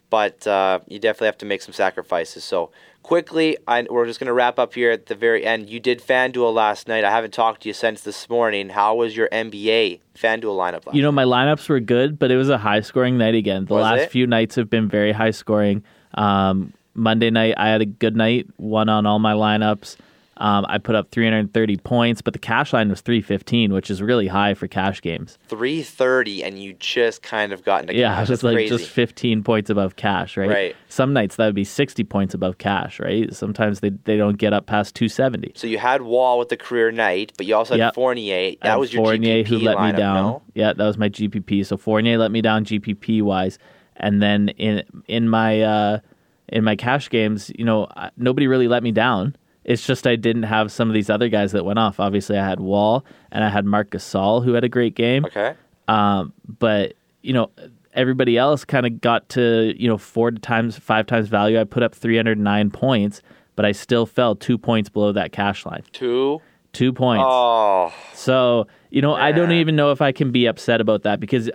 but 0.09 0.47
uh, 0.47 0.79
you 0.87 0.97
definitely 0.97 1.27
have 1.27 1.37
to 1.39 1.45
make 1.45 1.61
some 1.61 1.73
sacrifices. 1.73 2.43
So 2.43 2.71
quickly, 3.03 3.57
I, 3.67 3.85
we're 3.89 4.07
just 4.07 4.19
gonna 4.19 4.33
wrap 4.33 4.57
up 4.57 4.73
here 4.73 4.91
at 4.91 5.05
the 5.05 5.15
very 5.15 5.45
end. 5.45 5.69
You 5.69 5.79
did 5.79 6.01
FanDuel 6.01 6.53
last 6.53 6.87
night. 6.87 7.03
I 7.03 7.11
haven't 7.11 7.33
talked 7.33 7.61
to 7.61 7.69
you 7.69 7.73
since 7.73 8.01
this 8.01 8.27
morning. 8.29 8.69
How 8.69 8.95
was 8.95 9.15
your 9.15 9.29
NBA 9.29 9.99
FanDuel 10.15 10.57
lineup? 10.57 10.87
Last 10.87 10.95
you 10.95 11.01
know, 11.01 11.11
my 11.11 11.25
lineups 11.25 11.69
were 11.69 11.79
good, 11.79 12.17
but 12.17 12.31
it 12.31 12.37
was 12.37 12.49
a 12.49 12.57
high 12.57 12.81
scoring 12.81 13.17
night 13.17 13.35
again. 13.35 13.65
The 13.65 13.75
was 13.75 13.83
last 13.83 14.01
it? 14.01 14.11
few 14.11 14.25
nights 14.25 14.55
have 14.55 14.69
been 14.69 14.89
very 14.89 15.11
high 15.11 15.31
scoring. 15.31 15.83
Um, 16.15 16.73
Monday 16.95 17.29
night, 17.29 17.53
I 17.55 17.69
had 17.69 17.81
a 17.81 17.85
good 17.85 18.15
night, 18.15 18.47
won 18.57 18.89
on 18.89 19.05
all 19.05 19.19
my 19.19 19.33
lineups. 19.33 19.95
Um, 20.39 20.65
I 20.69 20.77
put 20.77 20.95
up 20.95 21.11
330 21.11 21.77
points, 21.77 22.21
but 22.21 22.31
the 22.31 22.39
cash 22.39 22.71
line 22.71 22.89
was 22.89 23.01
315, 23.01 23.73
which 23.73 23.91
is 23.91 24.01
really 24.01 24.27
high 24.27 24.53
for 24.53 24.67
cash 24.67 25.01
games. 25.01 25.37
330, 25.49 26.43
and 26.43 26.57
you 26.57 26.73
just 26.73 27.21
kind 27.21 27.51
of 27.51 27.65
got 27.65 27.81
into 27.81 27.95
yeah, 27.95 28.15
cash. 28.15 28.29
just 28.29 28.43
like 28.43 28.55
crazy. 28.55 28.77
just 28.77 28.89
15 28.89 29.43
points 29.43 29.69
above 29.69 29.97
cash, 29.97 30.37
right? 30.37 30.49
Right. 30.49 30.75
Some 30.87 31.11
nights 31.11 31.35
that 31.35 31.45
would 31.45 31.55
be 31.55 31.65
60 31.65 32.05
points 32.05 32.33
above 32.33 32.57
cash, 32.57 33.01
right? 33.01 33.33
Sometimes 33.33 33.81
they 33.81 33.89
they 33.89 34.15
don't 34.15 34.37
get 34.37 34.53
up 34.53 34.65
past 34.65 34.95
270. 34.95 35.53
So 35.55 35.67
you 35.67 35.77
had 35.77 36.03
Wall 36.03 36.39
with 36.39 36.47
the 36.47 36.57
career 36.57 36.89
night, 36.91 37.33
but 37.35 37.45
you 37.45 37.55
also 37.55 37.73
had 37.73 37.79
yep. 37.79 37.95
Fournier. 37.95 38.55
That 38.61 38.79
was 38.79 38.93
your 38.93 39.03
Fournier 39.03 39.43
GPP 39.43 39.47
who 39.47 39.59
let 39.59 39.77
lineup, 39.77 39.91
me 39.91 39.97
down. 39.97 40.15
No? 40.15 40.41
Yeah, 40.53 40.71
that 40.71 40.85
was 40.85 40.97
my 40.97 41.09
GPP. 41.09 41.65
So 41.65 41.75
Fournier 41.75 42.17
let 42.17 42.31
me 42.31 42.41
down 42.41 42.63
GPP 42.63 43.21
wise, 43.21 43.59
and 43.97 44.21
then 44.21 44.49
in 44.49 44.83
in 45.07 45.27
my 45.27 45.61
uh, 45.61 45.99
in 46.47 46.63
my 46.63 46.77
cash 46.77 47.09
games, 47.09 47.51
you 47.57 47.65
know, 47.65 47.87
nobody 48.17 48.47
really 48.47 48.67
let 48.67 48.83
me 48.83 48.91
down. 48.91 49.35
It's 49.63 49.85
just 49.85 50.07
I 50.07 50.15
didn't 50.15 50.43
have 50.43 50.71
some 50.71 50.89
of 50.89 50.93
these 50.93 51.09
other 51.09 51.29
guys 51.29 51.51
that 51.51 51.65
went 51.65 51.79
off. 51.79 51.99
Obviously, 51.99 52.37
I 52.37 52.47
had 52.47 52.59
Wall 52.59 53.05
and 53.31 53.43
I 53.43 53.49
had 53.49 53.65
Marc 53.65 53.91
Gasol 53.91 54.43
who 54.43 54.53
had 54.53 54.63
a 54.63 54.69
great 54.69 54.95
game. 54.95 55.25
Okay. 55.25 55.53
Um, 55.87 56.33
but 56.47 56.93
you 57.21 57.33
know, 57.33 57.51
everybody 57.93 58.37
else 58.37 58.63
kind 58.63 58.85
of 58.85 59.01
got 59.01 59.27
to 59.29 59.73
you 59.77 59.87
know 59.87 59.97
four 59.97 60.31
times, 60.31 60.77
five 60.77 61.05
times 61.05 61.27
value. 61.27 61.59
I 61.59 61.63
put 61.65 61.83
up 61.83 61.93
309 61.93 62.71
points, 62.71 63.21
but 63.55 63.65
I 63.65 63.71
still 63.71 64.05
fell 64.05 64.35
two 64.35 64.57
points 64.57 64.89
below 64.89 65.11
that 65.11 65.31
cash 65.31 65.65
line. 65.65 65.83
Two. 65.91 66.41
Two 66.71 66.93
points. 66.93 67.25
Oh. 67.25 67.93
So 68.13 68.67
you 68.89 69.01
know, 69.01 69.13
man. 69.15 69.21
I 69.21 69.31
don't 69.31 69.51
even 69.51 69.75
know 69.75 69.91
if 69.91 70.01
I 70.01 70.11
can 70.11 70.31
be 70.31 70.45
upset 70.45 70.81
about 70.81 71.03
that 71.03 71.19
because 71.19 71.49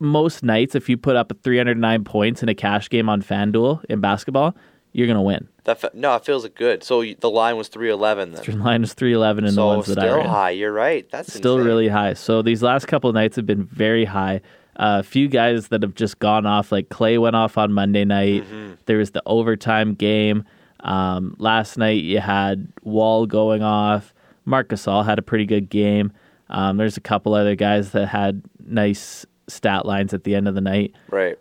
most 0.00 0.42
nights, 0.42 0.74
if 0.74 0.88
you 0.88 0.96
put 0.96 1.14
up 1.14 1.30
309 1.42 2.04
points 2.04 2.42
in 2.42 2.48
a 2.48 2.54
cash 2.54 2.88
game 2.88 3.08
on 3.08 3.22
FanDuel 3.22 3.84
in 3.84 4.00
basketball, 4.00 4.56
you're 4.92 5.06
gonna 5.06 5.22
win. 5.22 5.48
That 5.64 5.80
fe- 5.80 5.90
no, 5.94 6.14
it 6.16 6.24
feels 6.24 6.48
good. 6.48 6.82
So 6.82 6.98
y- 7.00 7.16
the 7.18 7.30
line 7.30 7.56
was 7.56 7.68
three 7.68 7.90
eleven 7.90 8.32
then. 8.32 8.42
The 8.44 8.56
line 8.56 8.82
is 8.82 8.94
three 8.94 9.12
eleven 9.12 9.44
in 9.44 9.52
so 9.52 9.60
the 9.60 9.66
ones 9.66 9.86
that 9.86 9.98
I 9.98 10.02
still 10.08 10.22
high. 10.22 10.50
You're 10.50 10.72
right. 10.72 11.08
That's 11.10 11.32
Still 11.32 11.56
insane. 11.56 11.66
really 11.66 11.88
high. 11.88 12.14
So 12.14 12.42
these 12.42 12.62
last 12.62 12.86
couple 12.86 13.08
of 13.10 13.14
nights 13.14 13.36
have 13.36 13.46
been 13.46 13.64
very 13.66 14.04
high. 14.04 14.40
A 14.76 14.82
uh, 14.82 15.02
few 15.02 15.28
guys 15.28 15.68
that 15.68 15.82
have 15.82 15.94
just 15.94 16.18
gone 16.20 16.46
off, 16.46 16.72
like 16.72 16.88
Clay 16.88 17.18
went 17.18 17.36
off 17.36 17.58
on 17.58 17.72
Monday 17.72 18.04
night. 18.04 18.44
Mm-hmm. 18.44 18.72
There 18.86 18.96
was 18.98 19.10
the 19.10 19.22
overtime 19.26 19.94
game. 19.94 20.44
Um, 20.80 21.34
last 21.38 21.76
night 21.76 22.02
you 22.02 22.20
had 22.20 22.68
Wall 22.82 23.26
going 23.26 23.62
off. 23.62 24.14
Marcus 24.46 24.88
All 24.88 25.02
had 25.02 25.18
a 25.18 25.22
pretty 25.22 25.44
good 25.44 25.68
game. 25.68 26.12
Um, 26.48 26.78
there's 26.78 26.96
a 26.96 27.00
couple 27.00 27.34
other 27.34 27.54
guys 27.54 27.90
that 27.90 28.06
had 28.06 28.42
nice 28.66 29.26
stat 29.48 29.84
lines 29.84 30.14
at 30.14 30.24
the 30.24 30.34
end 30.34 30.48
of 30.48 30.54
the 30.54 30.60
night. 30.60 30.94
right. 31.10 31.38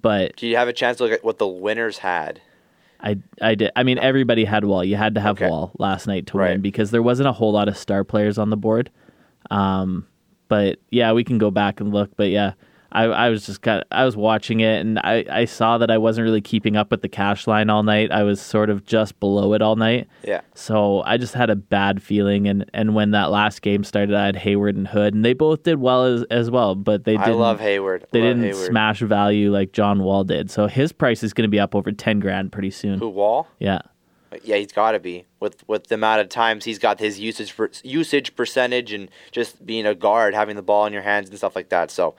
But 0.00 0.36
Do 0.36 0.46
you 0.46 0.56
have 0.56 0.68
a 0.68 0.72
chance 0.72 0.96
to 0.98 1.04
look 1.04 1.12
at 1.12 1.22
what 1.24 1.38
the 1.38 1.46
winners 1.46 1.98
had? 1.98 2.40
I 3.00 3.18
I 3.40 3.54
did. 3.56 3.70
I 3.76 3.82
mean, 3.82 3.98
everybody 3.98 4.44
had 4.44 4.64
Wall. 4.64 4.84
You 4.84 4.96
had 4.96 5.14
to 5.16 5.20
have 5.20 5.36
Okay. 5.36 5.48
Wall 5.48 5.72
last 5.78 6.06
night 6.06 6.26
to 6.28 6.38
Right. 6.38 6.52
win 6.52 6.60
because 6.60 6.90
there 6.92 7.02
wasn't 7.02 7.28
a 7.28 7.32
whole 7.32 7.52
lot 7.52 7.68
of 7.68 7.76
star 7.76 8.04
players 8.04 8.38
on 8.38 8.50
the 8.50 8.56
board. 8.56 8.90
Um, 9.50 10.06
but 10.48 10.78
yeah, 10.90 11.12
we 11.12 11.24
can 11.24 11.38
go 11.38 11.50
back 11.50 11.80
and 11.80 11.92
look. 11.92 12.10
But 12.16 12.30
yeah, 12.30 12.52
I, 12.92 13.04
I 13.04 13.28
was 13.30 13.46
just 13.46 13.62
kind 13.62 13.80
of, 13.80 13.86
I 13.90 14.04
was 14.04 14.16
watching 14.16 14.60
it 14.60 14.80
and 14.80 14.98
I, 14.98 15.24
I 15.30 15.44
saw 15.46 15.78
that 15.78 15.90
I 15.90 15.98
wasn't 15.98 16.24
really 16.26 16.40
keeping 16.40 16.76
up 16.76 16.90
with 16.90 17.02
the 17.02 17.08
cash 17.08 17.46
line 17.46 17.70
all 17.70 17.82
night. 17.82 18.12
I 18.12 18.22
was 18.22 18.40
sort 18.40 18.68
of 18.70 18.84
just 18.84 19.18
below 19.18 19.54
it 19.54 19.62
all 19.62 19.76
night. 19.76 20.08
Yeah. 20.22 20.42
So 20.54 21.02
I 21.06 21.16
just 21.16 21.32
had 21.34 21.48
a 21.48 21.56
bad 21.56 22.02
feeling. 22.02 22.46
And, 22.48 22.70
and 22.74 22.94
when 22.94 23.12
that 23.12 23.30
last 23.30 23.62
game 23.62 23.82
started, 23.82 24.14
I 24.14 24.26
had 24.26 24.36
Hayward 24.36 24.76
and 24.76 24.86
Hood, 24.86 25.14
and 25.14 25.24
they 25.24 25.32
both 25.32 25.62
did 25.62 25.80
well 25.80 26.04
as, 26.04 26.22
as 26.24 26.50
well. 26.50 26.74
But 26.74 27.04
they 27.04 27.16
I 27.16 27.24
didn't. 27.24 27.40
love 27.40 27.60
Hayward. 27.60 28.06
They 28.12 28.20
Love 28.20 28.28
didn't 28.28 28.42
Hayward. 28.44 28.66
smash 28.66 29.00
value 29.00 29.50
like 29.50 29.72
John 29.72 30.02
Wall 30.02 30.24
did. 30.24 30.50
So 30.50 30.66
his 30.66 30.92
price 30.92 31.22
is 31.22 31.32
going 31.32 31.48
to 31.48 31.50
be 31.50 31.58
up 31.60 31.74
over 31.74 31.92
ten 31.92 32.20
grand 32.20 32.52
pretty 32.52 32.70
soon. 32.70 32.98
Who 32.98 33.08
Wall? 33.08 33.48
Yeah. 33.58 33.80
Yeah, 34.44 34.56
he's 34.56 34.72
got 34.72 34.92
to 34.92 34.98
be 34.98 35.26
with 35.40 35.62
with 35.68 35.88
the 35.88 35.96
amount 35.96 36.22
of 36.22 36.30
times 36.30 36.64
he's 36.64 36.78
got 36.78 36.98
his 37.00 37.20
usage 37.20 37.54
per, 37.54 37.70
usage 37.84 38.34
percentage 38.34 38.90
and 38.92 39.10
just 39.30 39.64
being 39.66 39.84
a 39.84 39.94
guard, 39.94 40.32
having 40.34 40.56
the 40.56 40.62
ball 40.62 40.86
in 40.86 40.92
your 40.94 41.02
hands 41.02 41.28
and 41.28 41.36
stuff 41.36 41.54
like 41.54 41.68
that. 41.68 41.90
So, 41.90 42.14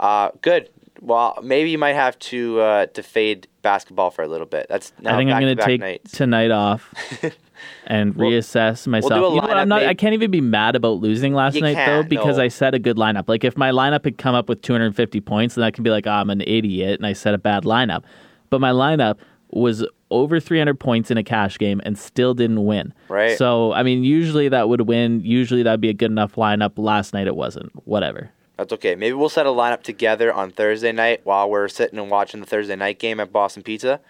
uh, 0.00 0.30
good. 0.42 0.68
Well, 1.00 1.38
maybe 1.42 1.70
you 1.70 1.76
might 1.78 1.94
have 1.94 2.18
to 2.20 2.60
uh, 2.60 2.86
to 2.86 3.02
fade 3.02 3.46
basketball 3.62 4.10
for 4.10 4.22
a 4.22 4.28
little 4.28 4.46
bit. 4.46 4.66
That's 4.70 4.92
I 5.04 5.16
think 5.16 5.30
I'm 5.30 5.42
going 5.42 5.56
to 5.56 5.64
take 5.64 5.80
nights. 5.80 6.12
tonight 6.12 6.50
off 6.50 6.92
and 7.86 8.14
We'll- 8.14 8.30
reassess 8.30 8.86
myself. 8.86 9.12
do 9.12 9.24
a 9.24 9.34
You 9.34 9.40
know 9.42 9.48
I'm 9.48 9.68
not, 9.68 9.80
maybe- 9.80 9.90
I 9.90 9.94
can't 9.94 10.14
even 10.14 10.30
be 10.30 10.40
mad 10.40 10.76
about 10.76 11.00
losing 11.00 11.34
last 11.34 11.56
You 11.56 11.60
night 11.62 11.84
though 11.86 12.02
because 12.04 12.38
no. 12.38 12.44
I 12.44 12.48
set 12.48 12.74
a 12.74 12.78
good 12.78 12.96
lineup. 12.96 13.28
Like 13.28 13.44
if 13.44 13.56
my 13.56 13.70
lineup 13.70 14.04
had 14.04 14.16
come 14.18 14.34
up 14.34 14.48
with 14.48 14.62
250 14.62 15.20
points, 15.20 15.56
then 15.56 15.64
I 15.64 15.70
can 15.70 15.84
be 15.84 15.90
like, 15.90 16.06
oh, 16.06 16.10
I'm 16.12 16.30
an 16.30 16.40
idiot 16.42 16.98
and 17.00 17.06
I 17.06 17.12
set 17.12 17.34
a 17.34 17.38
bad 17.38 17.64
lineup. 17.64 18.04
But 18.48 18.60
my 18.60 18.70
lineup 18.70 19.18
was 19.50 19.84
over 20.10 20.40
300 20.40 20.78
points 20.80 21.10
in 21.10 21.18
a 21.18 21.24
cash 21.24 21.58
game 21.58 21.80
and 21.84 21.98
still 21.98 22.34
didn't 22.34 22.64
win. 22.64 22.94
Right. 23.08 23.36
So 23.36 23.72
I 23.72 23.82
mean, 23.82 24.04
usually 24.04 24.48
that 24.48 24.68
would 24.70 24.82
win. 24.82 25.20
Usually 25.22 25.62
that'd 25.62 25.80
be 25.80 25.90
a 25.90 25.94
good 25.94 26.10
enough 26.10 26.36
lineup. 26.36 26.72
Last 26.76 27.12
night 27.12 27.26
it 27.26 27.36
wasn't. 27.36 27.72
Whatever. 27.86 28.30
That's 28.56 28.72
okay. 28.74 28.94
Maybe 28.94 29.12
we'll 29.14 29.28
set 29.28 29.46
a 29.46 29.50
lineup 29.50 29.82
together 29.82 30.32
on 30.32 30.50
Thursday 30.50 30.92
night 30.92 31.22
while 31.24 31.50
we're 31.50 31.68
sitting 31.68 31.98
and 31.98 32.10
watching 32.10 32.40
the 32.40 32.46
Thursday 32.46 32.76
night 32.76 32.98
game 32.98 33.18
at 33.20 33.32
Boston 33.32 33.62
Pizza, 33.64 34.00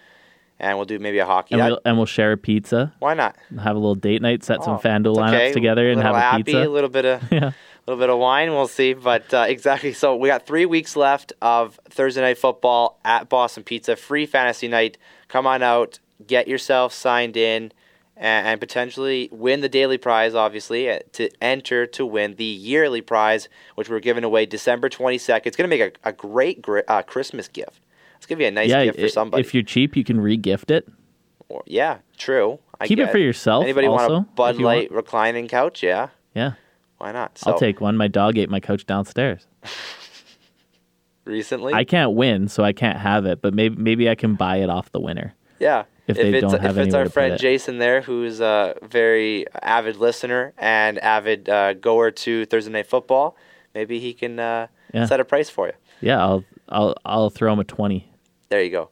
and 0.61 0.77
we'll 0.77 0.85
do 0.85 0.99
maybe 0.99 1.19
a 1.19 1.25
hockey. 1.27 1.55
And 1.55 1.65
we'll, 1.65 1.81
and 1.85 1.97
we'll 1.97 2.07
share 2.07 2.33
a 2.33 2.37
pizza. 2.37 2.93
why 2.99 3.15
not? 3.15 3.37
Have 3.63 3.75
a 3.77 3.79
little 3.79 3.95
date 3.95 4.21
night. 4.23 4.45
Set 4.45 4.63
some 4.63 4.75
Oh, 4.75 4.79
FanDuel 4.79 5.13
it's 5.13 5.19
lineups 5.19 5.35
okay. 5.35 5.53
together 5.53 5.91
and 5.91 6.01
have 6.03 6.15
a 6.15 6.21
happy, 6.21 6.43
pizza. 6.45 6.65
A 6.65 6.69
little 6.69 6.91
bit 6.91 7.05
of 7.07 7.23
Yeah. 7.33 7.53
a 7.53 7.55
little 7.87 7.99
bit 8.01 8.11
of 8.11 8.19
wine. 8.19 8.51
We'll 8.53 8.69
see, 8.69 8.93
but 8.93 9.33
uh, 9.33 9.47
exactly. 9.49 9.95
So 9.95 10.15
we 10.17 10.29
got 10.29 10.47
three 10.47 10.67
weeks 10.67 10.95
left 10.95 11.33
of 11.41 11.81
Thursday 11.89 12.21
night 12.21 12.37
football 12.39 13.01
at 13.05 13.29
Boston 13.31 13.63
Pizza, 13.65 13.97
free 13.97 14.27
fantasy 14.27 14.69
night. 14.69 14.99
Come 15.29 15.47
on 15.47 15.63
out, 15.63 15.99
get 16.27 16.49
yourself 16.49 16.93
signed 16.93 17.37
in, 17.37 17.73
and, 18.17 18.47
and 18.47 18.61
potentially 18.61 19.29
win 19.33 19.61
the 19.61 19.69
daily 19.69 19.99
prize. 19.99 20.35
Obviously, 20.35 20.89
uh, 20.91 21.01
to 21.13 21.31
enter 21.43 21.87
to 21.87 22.07
win 22.07 22.37
the 22.37 22.45
yearly 22.45 23.01
prize, 23.01 23.49
which 23.75 23.89
we're 23.89 24.01
giving 24.01 24.25
away 24.25 24.47
December 24.47 24.89
twenty 24.89 25.19
second. 25.19 25.49
It's 25.49 25.57
gonna 25.57 25.69
make 25.69 25.81
a, 25.81 26.09
a 26.09 26.13
great 26.13 26.63
gri- 26.63 26.85
uh, 26.89 27.03
Christmas 27.03 27.49
gift. 27.49 27.81
It's 28.17 28.27
gonna 28.27 28.39
be 28.39 28.47
a 28.47 28.51
nice 28.51 28.71
yeah, 28.71 28.85
gift 28.85 29.01
for 29.01 29.09
somebody. 29.09 29.41
if 29.43 29.53
you're 29.55 29.63
cheap, 29.63 29.97
you 29.97 30.05
can 30.05 30.21
re-gift 30.21 30.71
it. 30.71 30.89
Or- 31.49 31.63
yeah, 31.67 31.99
true. 32.17 32.59
I 32.81 32.87
Keep 32.89 32.99
it 32.99 33.11
for 33.11 33.19
yourself 33.19 33.65
Anybody 33.65 33.87
want 33.89 34.03
also, 34.03 34.15
a 34.15 34.21
if 34.21 34.35
Bud 34.35 34.55
want. 34.57 34.65
Light 34.65 34.91
reclining 34.93 35.47
couch? 35.47 35.83
Yeah, 35.83 36.09
Yeah, 36.35 36.53
why 36.99 37.13
not? 37.13 37.39
So 37.39 37.53
I'll 37.53 37.59
take 37.59 37.81
one. 37.81 37.97
My 37.97 38.09
dog 38.09 38.37
ate 38.39 38.51
my 38.51 38.61
couch 38.61 38.85
downstairs. 38.87 39.47
recently. 41.25 41.73
I 41.73 41.85
can't 41.85 42.13
win, 42.13 42.49
so 42.49 42.63
I 42.65 42.73
can't 42.73 42.99
have 42.99 43.27
it. 43.27 43.43
But 43.43 43.55
maybe 43.55 43.77
maybe 43.77 44.09
I 44.09 44.15
can 44.15 44.35
buy 44.35 44.57
it 44.57 44.71
off 44.71 44.91
the 44.93 45.01
winner. 45.01 45.35
Yeah. 45.59 45.85
If 46.07 46.17
they 46.17 46.35
it's, 46.35 46.41
don't 46.43 46.61
have 46.61 46.77
if 46.79 46.87
it's 46.87 46.95
our 46.95 47.09
friend 47.09 47.35
it. 47.35 47.41
Jason 47.41 47.79
there, 47.79 48.03
who's 48.03 48.41
a 48.41 48.75
very 48.83 49.47
avid 49.63 49.97
listener 49.97 50.53
and 50.59 50.99
avid 50.99 51.49
uh, 51.49 51.73
goer 51.75 52.11
to 52.11 52.45
Thursday 52.47 52.71
Night 52.73 52.87
Football, 52.87 53.37
maybe 53.75 53.99
he 54.01 54.13
can 54.13 54.39
uh, 54.39 54.67
Yeah. 54.93 55.07
set 55.07 55.21
a 55.21 55.25
price 55.25 55.49
for 55.49 55.67
you. 55.69 55.73
Yeah, 56.01 56.21
I'll 56.23 56.45
I'll 56.69 56.95
I'll 57.05 57.31
throw 57.31 57.53
him 57.53 57.59
a 57.61 57.65
twenty. 57.65 58.11
There 58.51 58.63
you 58.63 58.71
go. 58.71 58.91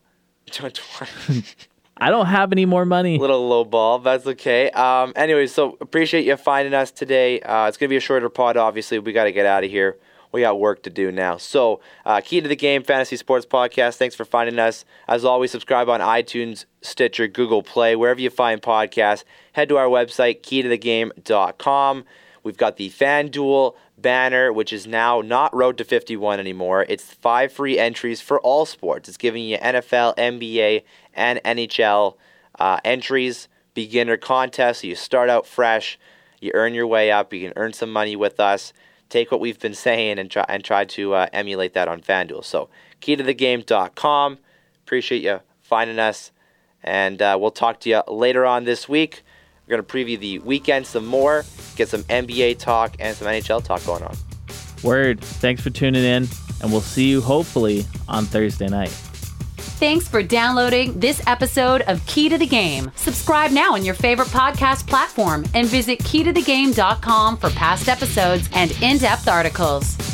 I 1.99 2.11
don't 2.11 2.27
have 2.27 2.51
any 2.53 2.65
more 2.67 2.85
money. 2.85 3.19
little 3.19 3.47
low 3.47 3.65
ball. 3.65 3.99
That's 4.01 4.27
okay. 4.27 4.71
Um, 4.71 5.13
anyway, 5.15 5.47
so 5.47 5.77
appreciate 5.81 6.25
you 6.25 6.37
finding 6.37 6.75
us 6.75 6.91
today. 6.91 7.41
Uh, 7.41 7.69
it's 7.69 7.77
gonna 7.77 7.91
be 7.91 7.97
a 7.97 8.01
shorter 8.01 8.29
pod. 8.29 8.57
Obviously, 8.57 8.99
we 8.99 9.13
got 9.13 9.25
to 9.25 9.33
get 9.33 9.47
out 9.47 9.63
of 9.65 9.71
here. 9.71 9.99
We 10.33 10.41
got 10.41 10.59
work 10.59 10.83
to 10.85 10.91
do 10.91 11.13
now. 11.13 11.37
So, 11.37 11.81
uh, 12.07 12.21
key 12.23 12.41
to 12.41 12.49
the 12.49 12.57
game, 12.57 12.83
fantasy 12.83 13.17
sports 13.17 13.47
podcast. 13.47 13.97
Thanks 13.97 14.15
for 14.15 14.25
finding 14.25 14.59
us. 14.59 14.85
As 15.07 15.25
always, 15.25 15.51
subscribe 15.51 15.89
on 15.89 16.01
iTunes, 16.01 16.65
Stitcher, 16.81 17.29
Google 17.29 17.63
Play, 17.63 17.95
wherever 17.95 18.21
you 18.21 18.31
find 18.31 18.61
podcasts. 18.63 19.25
Head 19.53 19.69
to 19.69 19.77
our 19.77 19.89
website, 19.89 20.41
keytothegame.com. 20.41 22.05
We've 22.43 22.57
got 22.57 22.77
the 22.77 22.91
FanDuel 22.91 23.75
banner, 23.99 24.53
which 24.53 24.73
is 24.73 24.87
now 24.87 25.21
not 25.21 25.55
Road 25.55 25.79
to 25.79 25.85
51 25.85 26.41
anymore. 26.41 26.85
It's 26.89 27.15
five 27.15 27.53
free 27.53 27.79
entries 27.79 28.21
for 28.21 28.41
all 28.41 28.67
sports. 28.67 29.09
It's 29.09 29.19
giving 29.19 29.45
you 29.45 29.59
NFL, 29.59 30.17
NBA, 30.17 30.83
and 31.15 31.41
NHL 31.45 32.17
uh, 32.59 32.81
entries, 32.85 33.49
beginner 33.75 34.17
contests. 34.17 34.81
So 34.81 34.89
you 34.89 34.97
start 34.97 35.31
out 35.31 35.47
fresh, 35.47 35.99
you 36.41 36.51
earn 36.55 36.75
your 36.75 36.87
way 36.87 37.11
up, 37.11 37.33
you 37.33 37.41
can 37.41 37.53
earn 37.57 37.73
some 37.73 37.93
money 37.93 38.17
with 38.17 38.41
us. 38.41 38.73
Take 39.13 39.31
what 39.31 39.41
we've 39.41 39.61
been 39.61 39.75
saying 39.75 40.19
and 40.19 40.31
try 40.31 40.47
and 40.49 40.65
try 40.65 40.87
to 40.87 41.13
uh, 41.13 41.27
emulate 41.35 41.75
that 41.75 41.87
on 41.87 42.01
FanDuel. 42.01 42.43
So, 42.43 42.71
keytothegame.com. 43.03 44.39
Appreciate 44.87 45.23
you 45.23 45.41
finding 45.61 45.99
us, 45.99 46.31
and 46.83 47.21
uh, 47.21 47.37
we'll 47.39 47.51
talk 47.51 47.79
to 47.81 47.91
you 47.91 48.03
later 48.09 48.47
on 48.47 48.65
this 48.65 48.89
week. 48.89 49.23
We're 49.69 49.77
to 49.77 49.83
preview 49.83 50.19
the 50.19 50.39
weekend 50.39 50.87
some 50.87 51.05
more, 51.05 51.45
get 51.77 51.91
some 51.91 52.05
NBA 52.05 52.59
talk 52.59 52.97
and 52.99 53.15
some 53.15 53.29
NHL 53.29 53.63
talk 53.63 53.85
going 53.85 54.03
on. 54.03 54.17
Word. 54.83 55.21
Thanks 55.21 55.61
for 55.61 55.69
tuning 55.69 56.05
in, 56.05 56.27
and 56.63 56.73
we'll 56.73 56.81
see 56.81 57.11
you 57.11 57.21
hopefully 57.21 57.85
on 58.09 58.25
Thursday 58.25 58.69
night. 58.69 58.99
Thanks 59.83 60.07
for 60.07 60.23
downloading 60.23 60.97
this 61.01 61.21
episode 61.27 61.81
of 61.89 62.07
Key 62.07 62.29
to 62.29 62.39
the 62.39 62.47
Game. 62.47 62.93
Subscribe 62.95 63.51
now 63.51 63.75
on 63.75 63.85
your 63.85 63.97
favorite 63.97 64.29
podcast 64.29 64.87
platform 64.87 65.45
and 65.55 65.67
visit 65.67 65.99
keytothegame.com 65.99 67.37
for 67.37 67.51
past 67.51 67.89
episodes 67.89 68.49
and 68.55 68.71
in 68.81 68.99
depth 68.99 69.27
articles. 69.27 70.12